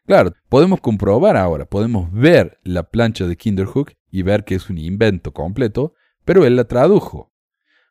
Claro, 0.07 0.33
podemos 0.48 0.81
comprobar 0.81 1.37
ahora, 1.37 1.66
podemos 1.66 2.12
ver 2.12 2.59
la 2.62 2.85
plancha 2.85 3.26
de 3.26 3.37
Kinderhook 3.37 3.92
y 4.11 4.22
ver 4.22 4.44
que 4.44 4.55
es 4.55 4.70
un 4.70 4.79
invento 4.79 5.33
completo, 5.33 5.94
pero 6.24 6.44
él 6.44 6.57
la 6.57 6.64
tradujo. 6.64 7.33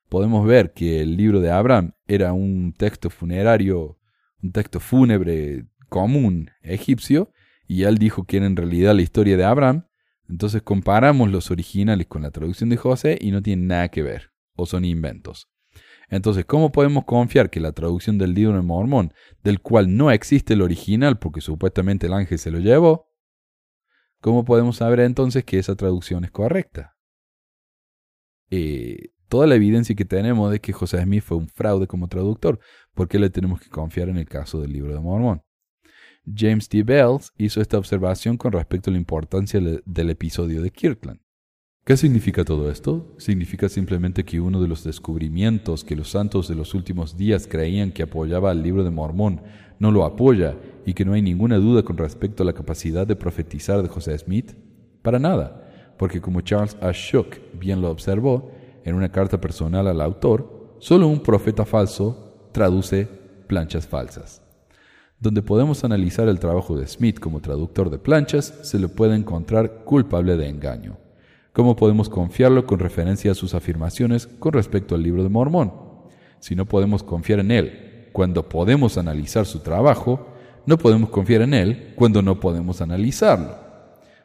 Podemos 0.10 0.46
ver 0.46 0.74
que 0.74 1.02
el 1.02 1.18
libro 1.18 1.42
de 1.42 1.52
Abraham 1.52 1.94
era 2.08 2.32
un 2.34 2.74
texto 2.74 3.10
funerario, 3.10 4.00
un 4.42 4.52
texto 4.52 4.80
fúnebre 4.80 5.66
común 5.90 6.52
egipcio, 6.62 7.32
y 7.68 7.84
él 7.84 7.98
dijo 7.98 8.24
que 8.24 8.38
era 8.38 8.46
en 8.46 8.56
realidad 8.56 8.96
la 8.96 9.02
historia 9.02 9.38
de 9.38 9.44
Abraham. 9.44 9.88
Entonces 10.30 10.62
comparamos 10.62 11.30
los 11.30 11.52
originales 11.52 12.08
con 12.08 12.22
la 12.22 12.32
traducción 12.32 12.70
de 12.70 12.78
José 12.78 13.18
y 13.20 13.32
no 13.32 13.42
tienen 13.42 13.68
nada 13.68 13.90
que 13.90 14.04
ver, 14.04 14.32
o 14.56 14.66
son 14.66 14.86
inventos. 14.86 15.50
Entonces, 16.10 16.46
¿cómo 16.46 16.72
podemos 16.72 17.06
confiar 17.06 17.50
que 17.50 17.60
la 17.60 17.72
traducción 17.72 18.18
del 18.18 18.34
libro 18.34 18.56
de 18.56 18.62
Mormón, 18.62 19.14
del 19.44 19.62
cual 19.62 19.96
no 19.96 20.12
existe 20.12 20.54
el 20.54 20.62
original 20.62 21.18
porque 21.18 21.42
supuestamente 21.42 22.08
el 22.08 22.14
ángel 22.14 22.38
se 22.40 22.52
lo 22.52 22.60
llevó, 22.60 23.12
¿cómo 24.22 24.46
podemos 24.46 24.78
saber 24.78 25.00
entonces 25.02 25.44
que 25.44 25.60
esa 25.60 25.76
traducción 25.76 26.24
es 26.24 26.32
correcta? 26.32 26.96
Eh, 28.50 29.12
toda 29.28 29.48
la 29.48 29.56
evidencia 29.56 29.96
que 29.96 30.06
tenemos 30.06 30.52
de 30.52 30.60
que 30.60 30.74
José 30.74 31.02
Smith 31.02 31.24
fue 31.24 31.38
un 31.38 31.50
fraude 31.50 31.88
como 31.88 32.08
traductor, 32.08 32.60
¿por 32.94 33.08
qué 33.08 33.20
le 33.20 33.30
tenemos 33.30 33.60
que 33.60 33.70
confiar 33.70 34.10
en 34.10 34.18
el 34.18 34.28
caso 34.28 34.62
del 34.62 34.74
libro 34.74 34.94
de 34.94 35.00
Mormón? 35.00 35.42
James 36.26 36.68
T. 36.70 36.84
Bells 36.84 37.32
hizo 37.38 37.62
esta 37.62 37.78
observación 37.78 38.38
con 38.38 38.52
respecto 38.52 38.90
a 38.90 38.94
la 38.94 38.98
importancia 38.98 39.60
del 39.60 40.10
episodio 40.10 40.62
de 40.62 40.72
Kirkland. 40.72 41.20
¿Qué 41.86 41.98
significa 41.98 42.44
todo 42.44 42.72
esto? 42.72 43.14
Significa 43.20 43.70
simplemente 43.70 44.26
que 44.26 44.42
uno 44.42 44.60
de 44.60 44.68
los 44.68 44.84
descubrimientos 44.84 45.84
que 45.84 45.96
los 45.96 46.10
santos 46.10 46.48
de 46.48 46.56
los 46.56 46.74
últimos 46.74 47.16
días 47.16 47.46
creían 47.46 47.92
que 47.92 48.02
apoyaba 48.02 48.50
al 48.50 48.64
libro 48.64 48.84
de 48.84 48.90
Mormón 48.90 49.42
no 49.78 49.92
lo 49.92 50.04
apoya 50.04 50.56
y 50.84 50.96
que 50.96 51.06
no 51.06 51.14
hay 51.14 51.22
ninguna 51.22 51.58
duda 51.58 51.84
con 51.84 51.96
respecto 51.96 52.42
a 52.42 52.46
la 52.48 52.54
capacidad 52.54 53.06
de 53.06 53.16
profetizar 53.16 53.84
de 53.84 53.90
José 53.90 54.18
Smith? 54.18 54.54
Para 55.04 55.20
nada, 55.20 55.94
porque 56.00 56.22
como 56.22 56.42
Charles 56.42 56.76
Ashok 56.82 57.38
bien 57.54 57.84
lo 57.84 57.92
observó 57.92 58.50
en 58.84 58.96
una 58.96 59.12
carta 59.12 59.40
personal 59.40 59.88
al 59.88 60.02
autor, 60.02 60.78
solo 60.80 61.08
un 61.08 61.20
profeta 61.20 61.66
falso 61.66 62.50
traduce 62.52 63.08
planchas 63.46 63.86
falsas. 63.86 64.42
Donde 65.20 65.44
podemos 65.44 65.84
analizar 65.84 66.28
el 66.30 66.40
trabajo 66.40 66.76
de 66.76 66.88
Smith 66.88 67.20
como 67.20 67.42
traductor 67.42 67.92
de 67.92 68.00
planchas, 68.00 68.56
se 68.64 68.80
le 68.80 68.88
puede 68.88 69.16
encontrar 69.16 69.84
culpable 69.84 70.36
de 70.36 70.50
engaño. 70.50 71.05
¿Cómo 71.56 71.78
podemos 71.78 72.10
confiarlo 72.10 72.68
con 72.68 72.80
referencia 72.80 73.32
a 73.32 73.34
sus 73.34 73.54
afirmaciones 73.54 74.28
con 74.28 74.52
respecto 74.52 74.94
al 74.94 75.02
libro 75.02 75.24
de 75.24 75.30
Mormón? 75.30 75.72
Si 76.42 76.54
no 76.54 76.66
podemos 76.66 77.02
confiar 77.02 77.40
en 77.40 77.50
él 77.50 78.10
cuando 78.12 78.50
podemos 78.50 78.98
analizar 78.98 79.46
su 79.46 79.60
trabajo, 79.60 80.36
no 80.66 80.78
podemos 80.78 81.12
confiar 81.12 81.44
en 81.44 81.54
él 81.54 81.94
cuando 81.96 82.22
no 82.22 82.42
podemos 82.42 82.82
analizarlo. 82.82 83.56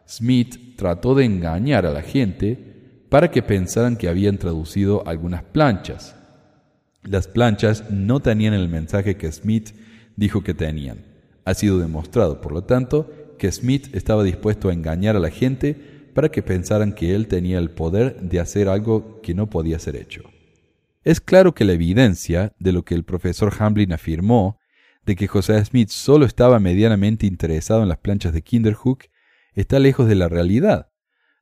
Smith 0.08 0.74
trató 0.76 1.14
de 1.14 1.24
engañar 1.24 1.86
a 1.86 1.92
la 1.92 2.02
gente 2.02 3.04
para 3.08 3.30
que 3.30 3.42
pensaran 3.42 3.96
que 3.96 4.08
habían 4.08 4.36
traducido 4.36 5.06
algunas 5.06 5.44
planchas. 5.44 6.16
Las 7.04 7.28
planchas 7.28 7.92
no 7.92 8.18
tenían 8.18 8.54
el 8.54 8.68
mensaje 8.68 9.16
que 9.16 9.30
Smith 9.30 9.70
dijo 10.16 10.42
que 10.42 10.52
tenían. 10.52 11.04
Ha 11.44 11.54
sido 11.54 11.78
demostrado, 11.78 12.40
por 12.40 12.50
lo 12.50 12.64
tanto, 12.64 13.08
que 13.38 13.52
Smith 13.52 13.94
estaba 13.94 14.24
dispuesto 14.24 14.68
a 14.68 14.72
engañar 14.72 15.14
a 15.14 15.20
la 15.20 15.30
gente 15.30 15.89
para 16.14 16.30
que 16.30 16.42
pensaran 16.42 16.92
que 16.92 17.14
él 17.14 17.28
tenía 17.28 17.58
el 17.58 17.70
poder 17.70 18.20
de 18.20 18.40
hacer 18.40 18.68
algo 18.68 19.20
que 19.22 19.34
no 19.34 19.48
podía 19.48 19.78
ser 19.78 19.96
hecho. 19.96 20.22
Es 21.02 21.20
claro 21.20 21.54
que 21.54 21.64
la 21.64 21.72
evidencia 21.72 22.52
de 22.58 22.72
lo 22.72 22.84
que 22.84 22.94
el 22.94 23.04
profesor 23.04 23.52
Hamlin 23.58 23.92
afirmó, 23.92 24.58
de 25.06 25.16
que 25.16 25.28
José 25.28 25.64
Smith 25.64 25.88
solo 25.88 26.26
estaba 26.26 26.60
medianamente 26.60 27.26
interesado 27.26 27.82
en 27.82 27.88
las 27.88 27.98
planchas 27.98 28.32
de 28.32 28.42
Kinderhook, 28.42 29.04
está 29.54 29.78
lejos 29.78 30.08
de 30.08 30.14
la 30.14 30.28
realidad. 30.28 30.90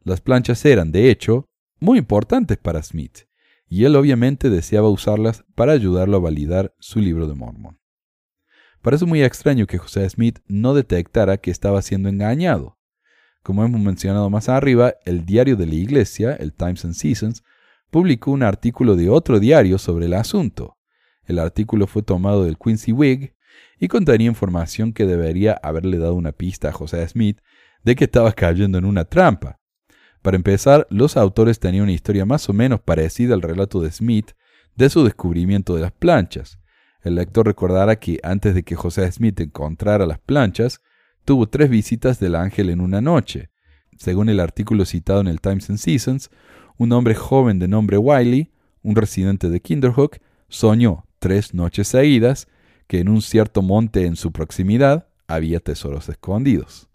Las 0.02 0.20
planchas 0.20 0.64
eran, 0.64 0.92
de 0.92 1.10
hecho, 1.10 1.48
muy 1.80 1.98
importantes 1.98 2.56
para 2.56 2.82
Smith, 2.82 3.26
y 3.68 3.84
él 3.84 3.96
obviamente 3.96 4.48
deseaba 4.48 4.88
usarlas 4.88 5.44
para 5.54 5.72
ayudarlo 5.72 6.16
a 6.16 6.20
validar 6.20 6.74
su 6.78 7.00
libro 7.00 7.26
de 7.26 7.34
Mormon. 7.34 7.78
Parece 8.80 9.06
muy 9.06 9.22
extraño 9.22 9.66
que 9.66 9.78
José 9.78 10.08
Smith 10.08 10.38
no 10.46 10.72
detectara 10.72 11.38
que 11.38 11.50
estaba 11.50 11.82
siendo 11.82 12.08
engañado. 12.08 12.77
Como 13.48 13.64
hemos 13.64 13.80
mencionado 13.80 14.28
más 14.28 14.50
arriba, 14.50 14.96
el 15.06 15.24
diario 15.24 15.56
de 15.56 15.64
la 15.64 15.74
iglesia, 15.74 16.34
el 16.34 16.52
Times 16.52 16.84
and 16.84 16.92
Seasons, 16.92 17.44
publicó 17.90 18.30
un 18.30 18.42
artículo 18.42 18.94
de 18.94 19.08
otro 19.08 19.40
diario 19.40 19.78
sobre 19.78 20.04
el 20.04 20.12
asunto. 20.12 20.76
El 21.24 21.38
artículo 21.38 21.86
fue 21.86 22.02
tomado 22.02 22.44
del 22.44 22.58
Quincy 22.58 22.92
Whig 22.92 23.34
y 23.78 23.88
contenía 23.88 24.26
información 24.26 24.92
que 24.92 25.06
debería 25.06 25.54
haberle 25.62 25.96
dado 25.96 26.12
una 26.12 26.32
pista 26.32 26.68
a 26.68 26.72
José 26.72 27.08
Smith 27.08 27.38
de 27.84 27.96
que 27.96 28.04
estaba 28.04 28.32
cayendo 28.32 28.76
en 28.76 28.84
una 28.84 29.06
trampa. 29.06 29.58
Para 30.20 30.36
empezar, 30.36 30.86
los 30.90 31.16
autores 31.16 31.58
tenían 31.58 31.84
una 31.84 31.92
historia 31.92 32.26
más 32.26 32.50
o 32.50 32.52
menos 32.52 32.82
parecida 32.82 33.32
al 33.32 33.40
relato 33.40 33.80
de 33.80 33.90
Smith 33.90 34.32
de 34.76 34.90
su 34.90 35.04
descubrimiento 35.04 35.74
de 35.74 35.80
las 35.80 35.92
planchas. 35.92 36.58
El 37.00 37.14
lector 37.14 37.46
recordará 37.46 37.96
que 37.96 38.20
antes 38.22 38.54
de 38.54 38.62
que 38.62 38.76
José 38.76 39.10
Smith 39.10 39.40
encontrara 39.40 40.04
las 40.04 40.18
planchas, 40.18 40.82
tuvo 41.28 41.46
tres 41.46 41.68
visitas 41.68 42.18
del 42.18 42.34
ángel 42.34 42.70
en 42.70 42.80
una 42.80 43.02
noche. 43.02 43.50
Según 43.98 44.30
el 44.30 44.40
artículo 44.40 44.86
citado 44.86 45.20
en 45.20 45.26
el 45.26 45.42
Times 45.42 45.68
and 45.68 45.78
Seasons, 45.78 46.30
un 46.78 46.90
hombre 46.92 47.14
joven 47.14 47.58
de 47.58 47.68
nombre 47.68 47.98
Wiley, 47.98 48.50
un 48.82 48.96
residente 48.96 49.50
de 49.50 49.60
Kinderhook, 49.60 50.20
soñó 50.48 51.04
tres 51.18 51.52
noches 51.52 51.88
seguidas 51.88 52.48
que 52.86 53.00
en 53.00 53.10
un 53.10 53.20
cierto 53.20 53.60
monte 53.60 54.06
en 54.06 54.16
su 54.16 54.32
proximidad 54.32 55.08
había 55.26 55.60
tesoros 55.60 56.08
escondidos. 56.08 56.88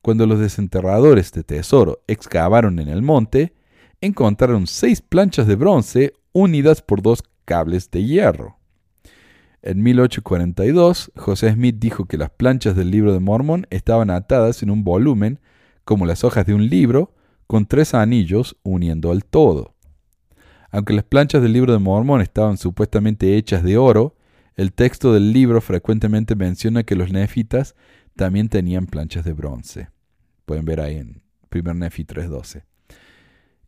Cuando 0.00 0.26
los 0.26 0.38
desenterradores 0.40 1.30
de 1.32 1.42
tesoro 1.42 2.02
excavaron 2.06 2.78
en 2.78 2.88
el 2.88 3.02
monte, 3.02 3.52
encontraron 4.00 4.66
seis 4.66 5.02
planchas 5.02 5.46
de 5.46 5.56
bronce 5.56 6.14
unidas 6.32 6.80
por 6.80 7.02
dos 7.02 7.22
cables 7.44 7.90
de 7.90 8.02
hierro. 8.02 8.61
En 9.62 9.80
1842, 9.80 11.12
José 11.16 11.52
Smith 11.52 11.76
dijo 11.78 12.06
que 12.06 12.18
las 12.18 12.30
planchas 12.30 12.74
del 12.74 12.90
libro 12.90 13.12
de 13.12 13.20
Mormón 13.20 13.68
estaban 13.70 14.10
atadas 14.10 14.62
en 14.64 14.70
un 14.70 14.82
volumen, 14.82 15.38
como 15.84 16.04
las 16.04 16.24
hojas 16.24 16.46
de 16.46 16.54
un 16.54 16.66
libro, 16.68 17.14
con 17.46 17.66
tres 17.66 17.94
anillos 17.94 18.56
uniendo 18.64 19.12
al 19.12 19.24
todo. 19.24 19.76
Aunque 20.72 20.94
las 20.94 21.04
planchas 21.04 21.42
del 21.42 21.52
libro 21.52 21.72
de 21.72 21.78
Mormón 21.78 22.22
estaban 22.22 22.56
supuestamente 22.56 23.36
hechas 23.36 23.62
de 23.62 23.76
oro, 23.76 24.16
el 24.56 24.72
texto 24.72 25.12
del 25.14 25.32
libro 25.32 25.60
frecuentemente 25.60 26.34
menciona 26.34 26.82
que 26.82 26.96
los 26.96 27.12
nefitas 27.12 27.76
también 28.16 28.48
tenían 28.48 28.86
planchas 28.86 29.24
de 29.24 29.32
bronce. 29.32 29.90
Pueden 30.44 30.64
ver 30.64 30.80
ahí 30.80 30.96
en 30.96 31.22
1 31.54 31.74
Nefi 31.74 32.04
3.12. 32.04 32.64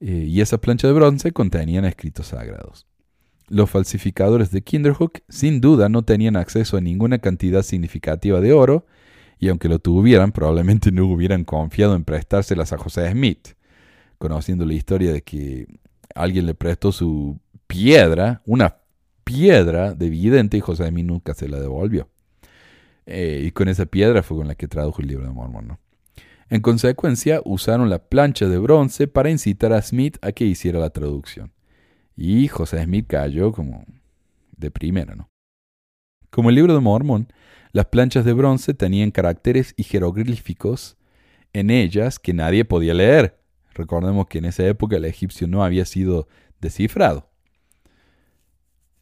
Eh, 0.01 0.25
y 0.29 0.41
esas 0.41 0.59
planchas 0.59 0.89
de 0.89 0.95
bronce 0.95 1.33
contenían 1.33 1.85
escritos 1.85 2.27
sagrados. 2.29 2.87
Los 3.49 3.71
falsificadores 3.71 4.51
de 4.51 4.63
Kinderhook 4.63 5.21
sin 5.29 5.61
duda 5.61 5.89
no 5.89 6.03
tenían 6.03 6.37
acceso 6.37 6.77
a 6.77 6.81
ninguna 6.81 7.19
cantidad 7.19 7.63
significativa 7.63 8.41
de 8.41 8.53
oro, 8.53 8.87
y 9.39 9.49
aunque 9.49 9.69
lo 9.69 9.79
tuvieran, 9.79 10.33
probablemente 10.33 10.93
no 10.93 11.07
hubieran 11.07 11.45
confiado 11.45 11.95
en 11.97 12.05
prestárselas 12.05 12.73
a 12.73 12.79
José 12.79 13.11
Smith 13.11 13.55
conociendo 14.19 14.65
la 14.65 14.73
historia 14.73 15.13
de 15.13 15.23
que 15.23 15.67
alguien 16.15 16.47
le 16.47 16.55
prestó 16.55 16.93
su 16.93 17.39
piedra, 17.67 18.41
una 18.47 18.79
piedra 19.23 19.95
de 19.95 20.09
vidente 20.09 20.57
y 20.57 20.61
José 20.61 20.91
mí 20.91 21.03
nunca 21.03 21.35
se 21.35 21.47
la 21.47 21.61
devolvió. 21.61 22.09
Eh, 23.05 23.43
y 23.45 23.51
con 23.51 23.69
esa 23.69 23.85
piedra 23.85 24.23
fue 24.23 24.39
con 24.39 24.49
la 24.49 24.55
que 24.55 24.67
tradujo 24.67 25.03
el 25.03 25.09
libro 25.09 25.27
de 25.27 25.31
Mormon. 25.31 25.79
En 26.49 26.61
consecuencia, 26.63 27.43
usaron 27.45 27.91
la 27.91 27.99
plancha 27.99 28.49
de 28.49 28.57
bronce 28.57 29.09
para 29.09 29.31
incitar 29.31 29.75
a 29.75 29.83
Smith 29.83 30.17
a 30.23 30.33
que 30.33 30.47
hiciera 30.47 30.79
la 30.79 30.89
traducción. 30.89 31.53
Y 32.17 32.49
José 32.49 32.85
Smith 32.85 33.07
cayó 33.09 33.53
como 33.53 33.85
de 34.57 34.71
primera, 34.71 35.15
¿no? 35.15 35.29
Como 36.31 36.49
el 36.49 36.57
libro 36.57 36.75
de 36.75 36.81
Mormon, 36.81 37.29
las 37.73 37.87
planchas 37.87 38.25
de 38.25 38.33
bronce 38.33 38.75
tenían 38.75 39.11
caracteres 39.11 39.75
y 39.77 39.85
jeroglíficos 39.85 40.97
en 41.53 41.71
ellas 41.71 42.19
que 42.19 42.35
nadie 42.35 42.65
podía 42.65 42.95
leer, 42.95 43.45
Recordemos 43.75 44.29
que 44.29 44.39
en 44.39 44.45
esa 44.47 44.67
época 44.67 44.97
el 44.97 45.05
egipcio 45.05 45.49
no 45.49 45.65
había 45.65 45.85
sido 45.85 46.29
descifrado. 46.61 47.29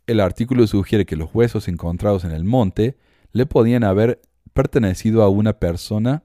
El 0.06 0.20
artículo 0.20 0.66
sugiere 0.66 1.06
que 1.06 1.16
los 1.16 1.32
huesos 1.34 1.68
encontrados 1.68 2.24
en 2.24 2.32
el 2.32 2.44
monte 2.44 2.96
le 3.32 3.46
podían 3.46 3.84
haber 3.84 4.20
pertenecido 4.52 5.22
a 5.22 5.28
una 5.28 5.58
persona 5.58 6.24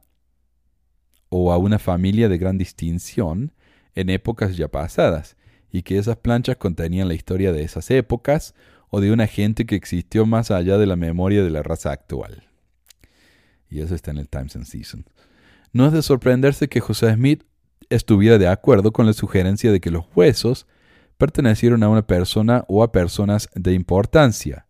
o 1.30 1.52
a 1.52 1.58
una 1.58 1.78
familia 1.78 2.30
de 2.30 2.38
gran 2.38 2.58
distinción 2.58 3.52
en 3.96 4.10
épocas 4.10 4.56
ya 4.56 4.70
pasadas, 4.70 5.37
y 5.72 5.84
que 5.84 5.98
esas 5.98 6.18
planchas 6.18 6.58
contenían 6.58 7.08
la 7.08 7.14
historia 7.14 7.52
de 7.52 7.64
esas 7.64 7.90
épocas 7.92 8.56
o 8.90 9.02
de 9.02 9.12
una 9.12 9.28
gente 9.28 9.66
que 9.66 9.76
existió 9.76 10.26
más 10.26 10.52
allá 10.52 10.78
de 10.78 10.86
la 10.86 10.96
memoria 10.96 11.44
de 11.44 11.50
la 11.50 11.64
raza 11.64 11.92
actual. 11.92 12.44
Y 13.70 13.82
eso 13.82 13.96
está 13.96 14.12
en 14.12 14.18
el 14.18 14.30
Times 14.30 14.56
and 14.56 14.66
Season. 14.66 15.06
No 15.74 15.88
es 15.88 15.94
de 15.94 16.02
sorprenderse 16.02 16.70
que 16.70 16.80
José 16.80 17.14
Smith 17.14 17.44
estuviera 17.90 18.38
de 18.38 18.48
acuerdo 18.48 18.92
con 18.92 19.06
la 19.06 19.14
sugerencia 19.14 19.72
de 19.72 19.80
que 19.82 19.92
los 19.92 20.06
huesos 20.16 20.68
pertenecieron 21.18 21.84
a 21.84 21.90
una 21.90 22.08
persona 22.08 22.64
o 22.68 22.84
a 22.84 22.92
personas 22.92 23.50
de 23.56 23.74
importancia, 23.74 24.68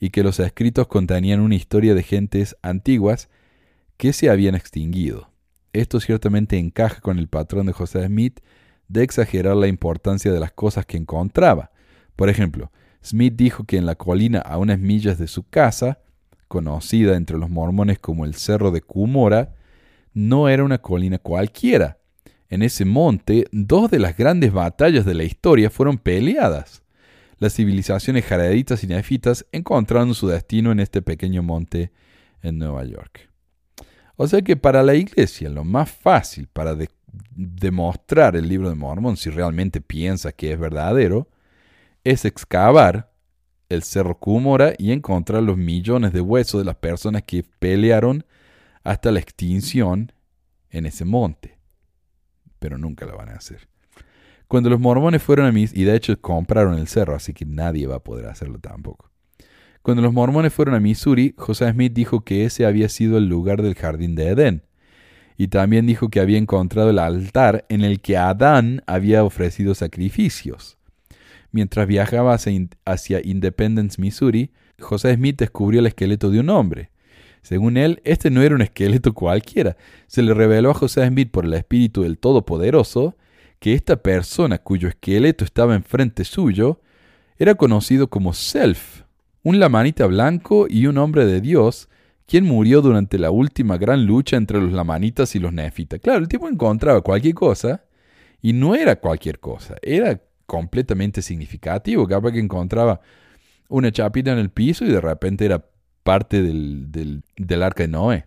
y 0.00 0.10
que 0.10 0.22
los 0.22 0.38
escritos 0.40 0.86
contenían 0.86 1.40
una 1.40 1.54
historia 1.54 1.94
de 1.94 2.02
gentes 2.02 2.56
antiguas 2.62 3.30
que 3.96 4.12
se 4.12 4.28
habían 4.28 4.54
extinguido. 4.54 5.30
Esto 5.72 5.98
ciertamente 5.98 6.58
encaja 6.58 7.00
con 7.00 7.18
el 7.18 7.28
patrón 7.28 7.66
de 7.66 7.72
José 7.72 8.06
Smith 8.06 8.40
de 8.88 9.02
exagerar 9.02 9.56
la 9.56 9.68
importancia 9.68 10.32
de 10.32 10.40
las 10.40 10.52
cosas 10.52 10.86
que 10.86 10.96
encontraba. 10.96 11.70
Por 12.16 12.28
ejemplo, 12.28 12.70
Smith 13.02 13.34
dijo 13.36 13.64
que 13.64 13.76
en 13.76 13.86
la 13.86 13.94
colina 13.94 14.40
a 14.40 14.58
unas 14.58 14.78
millas 14.78 15.18
de 15.18 15.26
su 15.26 15.48
casa, 15.48 16.00
conocida 16.48 17.16
entre 17.16 17.38
los 17.38 17.50
mormones 17.50 17.98
como 17.98 18.24
el 18.24 18.34
Cerro 18.34 18.70
de 18.70 18.80
Cumora, 18.80 19.54
no 20.12 20.48
era 20.48 20.64
una 20.64 20.78
colina 20.78 21.18
cualquiera, 21.18 21.98
en 22.54 22.62
ese 22.62 22.84
monte, 22.84 23.48
dos 23.50 23.90
de 23.90 23.98
las 23.98 24.16
grandes 24.16 24.52
batallas 24.52 25.04
de 25.04 25.14
la 25.14 25.24
historia 25.24 25.70
fueron 25.70 25.98
peleadas. 25.98 26.82
Las 27.38 27.54
civilizaciones 27.54 28.24
jareditas 28.24 28.84
y 28.84 28.86
nefitas 28.86 29.44
encontraron 29.50 30.14
su 30.14 30.28
destino 30.28 30.70
en 30.70 30.78
este 30.78 31.02
pequeño 31.02 31.42
monte 31.42 31.90
en 32.42 32.58
Nueva 32.58 32.84
York. 32.84 33.28
O 34.16 34.28
sea 34.28 34.42
que 34.42 34.56
para 34.56 34.84
la 34.84 34.94
iglesia 34.94 35.48
lo 35.48 35.64
más 35.64 35.90
fácil 35.90 36.46
para 36.46 36.76
demostrar 37.34 38.36
el 38.36 38.48
libro 38.48 38.68
de 38.68 38.76
Mormón, 38.76 39.16
si 39.16 39.30
realmente 39.30 39.80
piensa 39.80 40.32
que 40.32 40.52
es 40.52 40.58
verdadero, 40.58 41.28
es 42.04 42.24
excavar 42.24 43.12
el 43.68 43.82
cerro 43.82 44.18
Cúmora 44.18 44.74
y 44.78 44.92
encontrar 44.92 45.42
los 45.42 45.56
millones 45.56 46.12
de 46.12 46.20
huesos 46.20 46.60
de 46.60 46.64
las 46.64 46.76
personas 46.76 47.22
que 47.22 47.44
pelearon 47.58 48.24
hasta 48.82 49.10
la 49.10 49.20
extinción 49.20 50.12
en 50.70 50.86
ese 50.86 51.04
monte 51.04 51.54
pero 52.64 52.78
nunca 52.78 53.04
lo 53.04 53.14
van 53.18 53.28
a 53.28 53.34
hacer. 53.34 53.68
Cuando 54.48 54.70
los 54.70 54.80
mormones 54.80 55.22
fueron 55.22 55.44
a 55.44 55.52
Missouri, 55.52 55.82
y 55.82 55.84
de 55.84 55.94
hecho 55.94 56.18
compraron 56.18 56.78
el 56.78 56.88
cerro, 56.88 57.14
así 57.14 57.34
que 57.34 57.44
nadie 57.44 57.86
va 57.86 57.96
a 57.96 58.02
poder 58.02 58.24
hacerlo 58.24 58.58
tampoco. 58.58 59.10
Cuando 59.82 60.00
los 60.00 60.14
mormones 60.14 60.54
fueron 60.54 60.74
a 60.74 60.80
Missouri, 60.80 61.34
José 61.36 61.70
Smith 61.70 61.92
dijo 61.92 62.24
que 62.24 62.46
ese 62.46 62.64
había 62.64 62.88
sido 62.88 63.18
el 63.18 63.28
lugar 63.28 63.60
del 63.60 63.74
jardín 63.74 64.14
de 64.14 64.28
Edén. 64.28 64.62
Y 65.36 65.48
también 65.48 65.86
dijo 65.86 66.08
que 66.08 66.20
había 66.20 66.38
encontrado 66.38 66.90
el 66.90 66.98
altar 66.98 67.64
en 67.68 67.82
el 67.82 68.00
que 68.00 68.16
Adán 68.16 68.82
había 68.86 69.24
ofrecido 69.24 69.74
sacrificios. 69.74 70.78
Mientras 71.50 71.86
viajaba 71.86 72.34
hacia 72.34 73.20
Independence, 73.24 74.00
Missouri, 74.00 74.50
José 74.78 75.14
Smith 75.14 75.38
descubrió 75.38 75.80
el 75.80 75.86
esqueleto 75.86 76.30
de 76.30 76.40
un 76.40 76.50
hombre. 76.50 76.90
Según 77.42 77.76
él, 77.76 78.00
este 78.04 78.30
no 78.30 78.42
era 78.42 78.54
un 78.54 78.62
esqueleto 78.62 79.12
cualquiera. 79.12 79.76
Se 80.06 80.22
le 80.22 80.34
reveló 80.34 80.70
a 80.70 80.74
José 80.74 81.06
Smith 81.06 81.30
por 81.30 81.44
el 81.44 81.54
Espíritu 81.54 82.02
del 82.02 82.18
Todopoderoso 82.18 83.16
que 83.58 83.74
esta 83.74 83.96
persona 83.96 84.58
cuyo 84.58 84.88
esqueleto 84.88 85.44
estaba 85.44 85.74
enfrente 85.74 86.24
suyo 86.24 86.80
era 87.38 87.54
conocido 87.54 88.08
como 88.08 88.32
Self, 88.32 89.02
un 89.42 89.58
lamanita 89.58 90.06
blanco 90.06 90.66
y 90.68 90.86
un 90.86 90.98
hombre 90.98 91.26
de 91.26 91.40
Dios, 91.40 91.88
quien 92.26 92.44
murió 92.44 92.80
durante 92.80 93.18
la 93.18 93.30
última 93.30 93.76
gran 93.76 94.06
lucha 94.06 94.36
entre 94.36 94.60
los 94.60 94.72
lamanitas 94.72 95.34
y 95.34 95.38
los 95.38 95.52
nefitas. 95.52 96.00
Claro, 96.00 96.20
el 96.20 96.28
tipo 96.28 96.48
encontraba 96.48 97.00
cualquier 97.02 97.34
cosa 97.34 97.84
y 98.40 98.52
no 98.52 98.74
era 98.74 98.96
cualquier 98.96 99.40
cosa, 99.40 99.76
era 99.82 100.20
completamente 100.46 101.22
significativo. 101.22 102.06
Capaz 102.06 102.32
que 102.32 102.40
encontraba 102.40 103.00
una 103.68 103.90
chapita 103.90 104.32
en 104.32 104.38
el 104.38 104.50
piso 104.50 104.84
y 104.84 104.88
de 104.88 105.00
repente 105.00 105.44
era 105.44 105.64
parte 106.02 106.42
del, 106.42 106.92
del, 106.92 107.62
arca 107.62 107.82
de 107.82 107.88
Noé. 107.88 108.26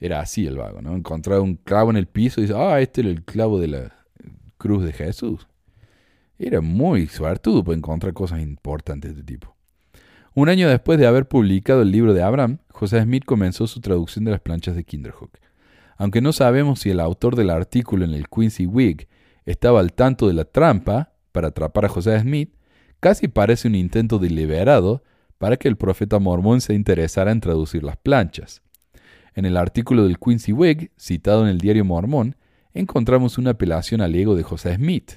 Era 0.00 0.20
así 0.20 0.46
el 0.46 0.56
vago, 0.56 0.82
¿no? 0.82 0.96
Encontraba 0.96 1.42
un 1.42 1.56
clavo 1.56 1.90
en 1.90 1.96
el 1.96 2.06
piso 2.06 2.40
y 2.40 2.44
dice, 2.44 2.54
ah, 2.56 2.80
este 2.80 3.02
era 3.02 3.10
el 3.10 3.22
clavo 3.22 3.60
de 3.60 3.68
la 3.68 3.94
cruz 4.58 4.84
de 4.84 4.92
Jesús. 4.92 5.46
Era 6.38 6.60
muy 6.60 7.06
suertudo 7.06 7.62
para 7.62 7.76
encontrar 7.76 8.12
cosas 8.12 8.40
importantes 8.40 9.14
de 9.14 9.20
este 9.20 9.32
tipo. 9.32 9.54
Un 10.34 10.48
año 10.48 10.66
después 10.66 10.98
de 10.98 11.06
haber 11.06 11.28
publicado 11.28 11.82
el 11.82 11.90
libro 11.90 12.14
de 12.14 12.22
Abraham, 12.22 12.58
José 12.70 13.02
Smith 13.02 13.24
comenzó 13.26 13.66
su 13.66 13.80
traducción 13.80 14.24
de 14.24 14.30
las 14.30 14.40
planchas 14.40 14.74
de 14.74 14.84
Kinderhook. 14.84 15.38
Aunque 15.98 16.22
no 16.22 16.32
sabemos 16.32 16.80
si 16.80 16.88
el 16.88 17.00
autor 17.00 17.36
del 17.36 17.50
artículo 17.50 18.06
en 18.06 18.14
el 18.14 18.28
Quincy 18.28 18.64
Whig 18.64 19.08
estaba 19.44 19.80
al 19.80 19.92
tanto 19.92 20.28
de 20.28 20.32
la 20.32 20.46
trampa 20.46 21.12
para 21.32 21.48
atrapar 21.48 21.84
a 21.84 21.90
José 21.90 22.18
Smith, 22.18 22.54
casi 22.98 23.28
parece 23.28 23.68
un 23.68 23.74
intento 23.74 24.18
deliberado 24.18 25.02
para 25.36 25.58
que 25.58 25.68
el 25.68 25.76
profeta 25.76 26.18
mormón 26.18 26.62
se 26.62 26.72
interesara 26.72 27.30
en 27.30 27.40
traducir 27.40 27.82
las 27.82 27.98
planchas. 27.98 28.62
En 29.34 29.44
el 29.44 29.58
artículo 29.58 30.04
del 30.04 30.18
Quincy 30.18 30.52
Whig, 30.52 30.92
citado 30.98 31.42
en 31.42 31.48
el 31.48 31.58
diario 31.58 31.84
Mormón, 31.84 32.36
encontramos 32.72 33.36
una 33.36 33.50
apelación 33.50 34.00
al 34.00 34.14
ego 34.14 34.34
de 34.34 34.44
José 34.44 34.76
Smith. 34.76 35.12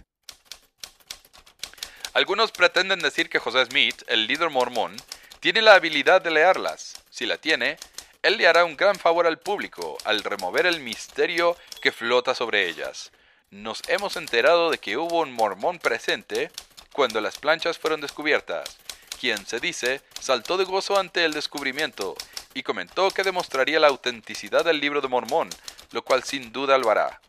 Algunos 2.16 2.54
pretenden 2.54 3.00
decir 3.00 3.30
que 3.30 3.40
José 3.40 3.66
Smith, 3.66 4.04
el 4.08 4.26
líder 4.26 4.50
mormón, 4.50 4.96
tiene 5.42 5.62
la 5.62 5.74
habilidad 5.74 6.22
de 6.22 6.32
leerlas. 6.32 6.94
Si 7.10 7.26
la 7.26 7.38
tiene, 7.38 7.78
él 8.24 8.38
le 8.38 8.48
hará 8.48 8.64
un 8.64 8.78
gran 8.78 8.96
favor 8.96 9.28
al 9.28 9.38
público 9.38 9.98
al 10.06 10.24
remover 10.24 10.66
el 10.66 10.80
misterio 10.80 11.58
que 11.82 11.92
flota 11.92 12.34
sobre 12.34 12.70
ellas. 12.70 13.12
Nos 13.52 13.82
hemos 13.90 14.16
enterado 14.16 14.72
de 14.72 14.78
que 14.78 14.96
hubo 14.96 15.20
un 15.20 15.34
mormón 15.34 15.78
presente 15.78 16.52
cuando 16.94 17.20
las 17.20 17.38
planchas 17.38 17.78
fueron 17.78 18.00
descubiertas, 18.00 18.78
quien 19.20 19.46
se 19.46 19.60
dice 19.60 20.02
saltó 20.22 20.56
de 20.56 20.64
gozo 20.64 20.98
ante 20.98 21.26
el 21.26 21.34
descubrimiento 21.34 22.16
y 22.54 22.64
comentó 22.64 23.12
que 23.12 23.24
demostraría 23.24 23.82
la 23.82 23.90
autenticidad 23.90 24.64
del 24.64 24.80
libro 24.80 25.02
de 25.02 25.10
Mormón, 25.10 25.50
lo 25.92 26.02
cual 26.06 26.24
sin 26.24 26.54
duda 26.54 26.78
lo 26.78 26.90
hará. 26.90 27.20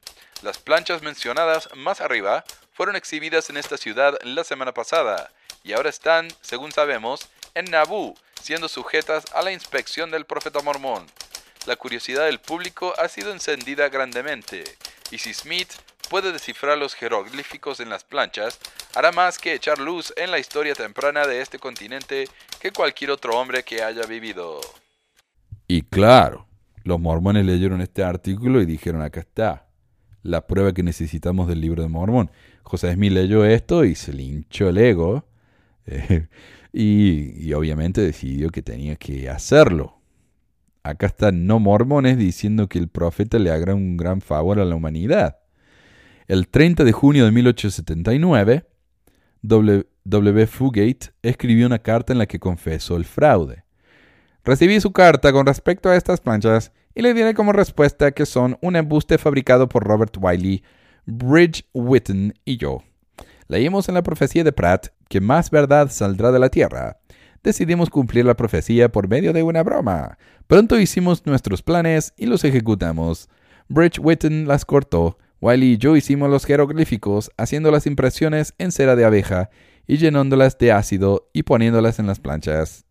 Las 0.42 0.58
planchas 0.58 1.02
mencionadas 1.02 1.70
más 1.74 2.00
arriba 2.00 2.44
fueron 2.76 2.94
exhibidas 2.94 3.48
en 3.48 3.56
esta 3.56 3.78
ciudad 3.78 4.18
la 4.22 4.44
semana 4.44 4.74
pasada 4.74 5.30
y 5.64 5.72
ahora 5.72 5.88
están, 5.88 6.28
según 6.42 6.72
sabemos, 6.72 7.28
en 7.54 7.64
Nabú, 7.70 8.14
siendo 8.42 8.68
sujetas 8.68 9.24
a 9.34 9.42
la 9.42 9.50
inspección 9.50 10.10
del 10.10 10.26
profeta 10.26 10.60
mormón. 10.60 11.06
La 11.66 11.76
curiosidad 11.76 12.26
del 12.26 12.38
público 12.38 12.92
ha 12.98 13.08
sido 13.08 13.32
encendida 13.32 13.88
grandemente, 13.88 14.62
y 15.10 15.18
si 15.18 15.32
Smith 15.32 15.72
puede 16.10 16.32
descifrar 16.32 16.76
los 16.76 16.94
jeroglíficos 16.94 17.80
en 17.80 17.88
las 17.88 18.04
planchas, 18.04 18.60
hará 18.94 19.10
más 19.10 19.38
que 19.38 19.54
echar 19.54 19.78
luz 19.78 20.12
en 20.16 20.30
la 20.30 20.38
historia 20.38 20.74
temprana 20.74 21.26
de 21.26 21.40
este 21.40 21.58
continente 21.58 22.28
que 22.60 22.70
cualquier 22.70 23.10
otro 23.10 23.36
hombre 23.38 23.64
que 23.64 23.82
haya 23.82 24.04
vivido. 24.06 24.60
Y 25.66 25.82
claro, 25.82 26.46
los 26.84 27.00
mormones 27.00 27.44
leyeron 27.44 27.80
este 27.80 28.04
artículo 28.04 28.60
y 28.60 28.66
dijeron 28.66 29.02
acá 29.02 29.20
está, 29.20 29.65
la 30.26 30.46
prueba 30.46 30.72
que 30.72 30.82
necesitamos 30.82 31.48
del 31.48 31.60
libro 31.60 31.82
de 31.82 31.88
Mormón. 31.88 32.30
José 32.62 32.92
Smith 32.92 33.12
leyó 33.12 33.44
esto 33.44 33.84
y 33.84 33.94
se 33.94 34.12
le 34.12 34.22
hinchó 34.22 34.68
el 34.68 34.78
ego. 34.78 35.24
Eh, 35.86 36.26
y, 36.72 37.52
obviamente 37.54 38.00
decidió 38.00 38.50
que 38.50 38.62
tenía 38.62 38.96
que 38.96 39.30
hacerlo. 39.30 40.00
Acá 40.82 41.06
están 41.06 41.46
no 41.46 41.58
mormones 41.58 42.18
diciendo 42.18 42.68
que 42.68 42.78
el 42.78 42.88
profeta 42.88 43.38
le 43.38 43.50
haga 43.50 43.74
un 43.74 43.96
gran 43.96 44.20
favor 44.20 44.60
a 44.60 44.64
la 44.64 44.74
humanidad. 44.74 45.38
El 46.28 46.48
30 46.48 46.84
de 46.84 46.92
junio 46.92 47.24
de 47.24 47.30
1879, 47.30 48.66
W. 49.42 49.86
w. 50.04 50.46
Fugate 50.46 51.12
escribió 51.22 51.66
una 51.66 51.78
carta 51.78 52.12
en 52.12 52.18
la 52.18 52.26
que 52.26 52.38
confesó 52.38 52.96
el 52.96 53.04
fraude. 53.04 53.65
Recibí 54.46 54.80
su 54.80 54.92
carta 54.92 55.32
con 55.32 55.44
respecto 55.44 55.88
a 55.88 55.96
estas 55.96 56.20
planchas 56.20 56.70
y 56.94 57.02
le 57.02 57.14
diré 57.14 57.34
como 57.34 57.52
respuesta 57.52 58.12
que 58.12 58.26
son 58.26 58.56
un 58.62 58.76
embuste 58.76 59.18
fabricado 59.18 59.68
por 59.68 59.82
Robert 59.82 60.16
Wiley 60.20 60.62
Bridge 61.04 61.66
Witten 61.74 62.32
y 62.44 62.56
yo. 62.56 62.84
Leímos 63.48 63.88
en 63.88 63.96
la 63.96 64.04
profecía 64.04 64.44
de 64.44 64.52
Pratt 64.52 64.90
que 65.08 65.20
más 65.20 65.50
verdad 65.50 65.90
saldrá 65.90 66.30
de 66.30 66.38
la 66.38 66.48
tierra. 66.48 67.00
Decidimos 67.42 67.90
cumplir 67.90 68.24
la 68.24 68.36
profecía 68.36 68.88
por 68.88 69.08
medio 69.08 69.32
de 69.32 69.42
una 69.42 69.64
broma. 69.64 70.16
Pronto 70.46 70.78
hicimos 70.78 71.26
nuestros 71.26 71.62
planes 71.62 72.14
y 72.16 72.26
los 72.26 72.44
ejecutamos. 72.44 73.28
Bridge 73.68 73.98
Witten 73.98 74.46
las 74.46 74.64
cortó. 74.64 75.18
Wiley 75.40 75.72
y 75.72 75.78
yo 75.78 75.96
hicimos 75.96 76.30
los 76.30 76.44
jeroglíficos, 76.44 77.32
haciendo 77.36 77.72
las 77.72 77.88
impresiones 77.88 78.54
en 78.58 78.70
cera 78.70 78.94
de 78.94 79.06
abeja 79.06 79.50
y 79.88 79.96
llenándolas 79.96 80.56
de 80.56 80.70
ácido 80.70 81.28
y 81.32 81.42
poniéndolas 81.42 81.98
en 81.98 82.06
las 82.06 82.20
planchas. 82.20 82.85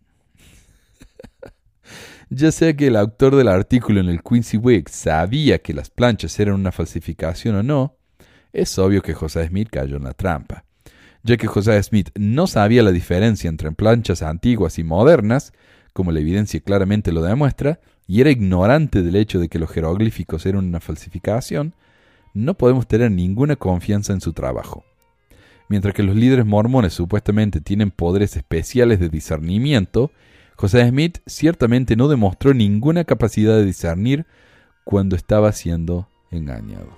Ya 2.29 2.51
sea 2.51 2.75
que 2.75 2.87
el 2.87 2.95
autor 2.95 3.35
del 3.35 3.47
artículo 3.47 3.99
en 3.99 4.09
el 4.09 4.21
Quincy 4.23 4.57
Week 4.57 4.89
sabía 4.89 5.59
que 5.59 5.73
las 5.73 5.89
planchas 5.89 6.39
eran 6.39 6.55
una 6.55 6.71
falsificación 6.71 7.55
o 7.55 7.63
no, 7.63 7.97
es 8.51 8.77
obvio 8.79 9.01
que 9.01 9.13
José 9.13 9.47
Smith 9.47 9.69
cayó 9.69 9.97
en 9.97 10.05
la 10.05 10.13
trampa. 10.13 10.63
Ya 11.23 11.37
que 11.37 11.47
José 11.47 11.81
Smith 11.83 12.09
no 12.15 12.47
sabía 12.47 12.83
la 12.83 12.91
diferencia 12.91 13.49
entre 13.49 13.71
planchas 13.71 14.21
antiguas 14.21 14.79
y 14.79 14.83
modernas, 14.83 15.53
como 15.93 16.11
la 16.11 16.19
evidencia 16.19 16.59
claramente 16.59 17.11
lo 17.11 17.21
demuestra, 17.21 17.79
y 18.07 18.21
era 18.21 18.31
ignorante 18.31 19.01
del 19.01 19.15
hecho 19.15 19.39
de 19.39 19.49
que 19.49 19.59
los 19.59 19.71
jeroglíficos 19.71 20.45
eran 20.45 20.65
una 20.65 20.79
falsificación, 20.79 21.73
no 22.33 22.53
podemos 22.55 22.87
tener 22.87 23.11
ninguna 23.11 23.55
confianza 23.55 24.13
en 24.13 24.21
su 24.21 24.33
trabajo. 24.33 24.83
Mientras 25.67 25.93
que 25.93 26.03
los 26.03 26.15
líderes 26.15 26.45
mormones 26.45 26.93
supuestamente 26.93 27.59
tienen 27.61 27.91
poderes 27.91 28.35
especiales 28.35 28.99
de 28.99 29.09
discernimiento, 29.09 30.11
José 30.55 30.87
Smith 30.87 31.19
ciertamente 31.25 31.95
no 31.95 32.07
demostró 32.07 32.53
ninguna 32.53 33.03
capacidad 33.03 33.55
de 33.55 33.65
discernir 33.65 34.25
cuando 34.83 35.15
estaba 35.15 35.51
siendo 35.51 36.07
engañado. 36.31 36.97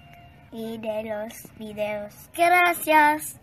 y 0.51 0.77
de 0.77 1.03
los 1.03 1.33
videos. 1.57 2.13
Gracias. 2.35 3.39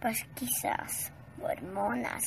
Pues 0.00 0.24
quizás 0.34 1.12
hormonas. 1.40 2.22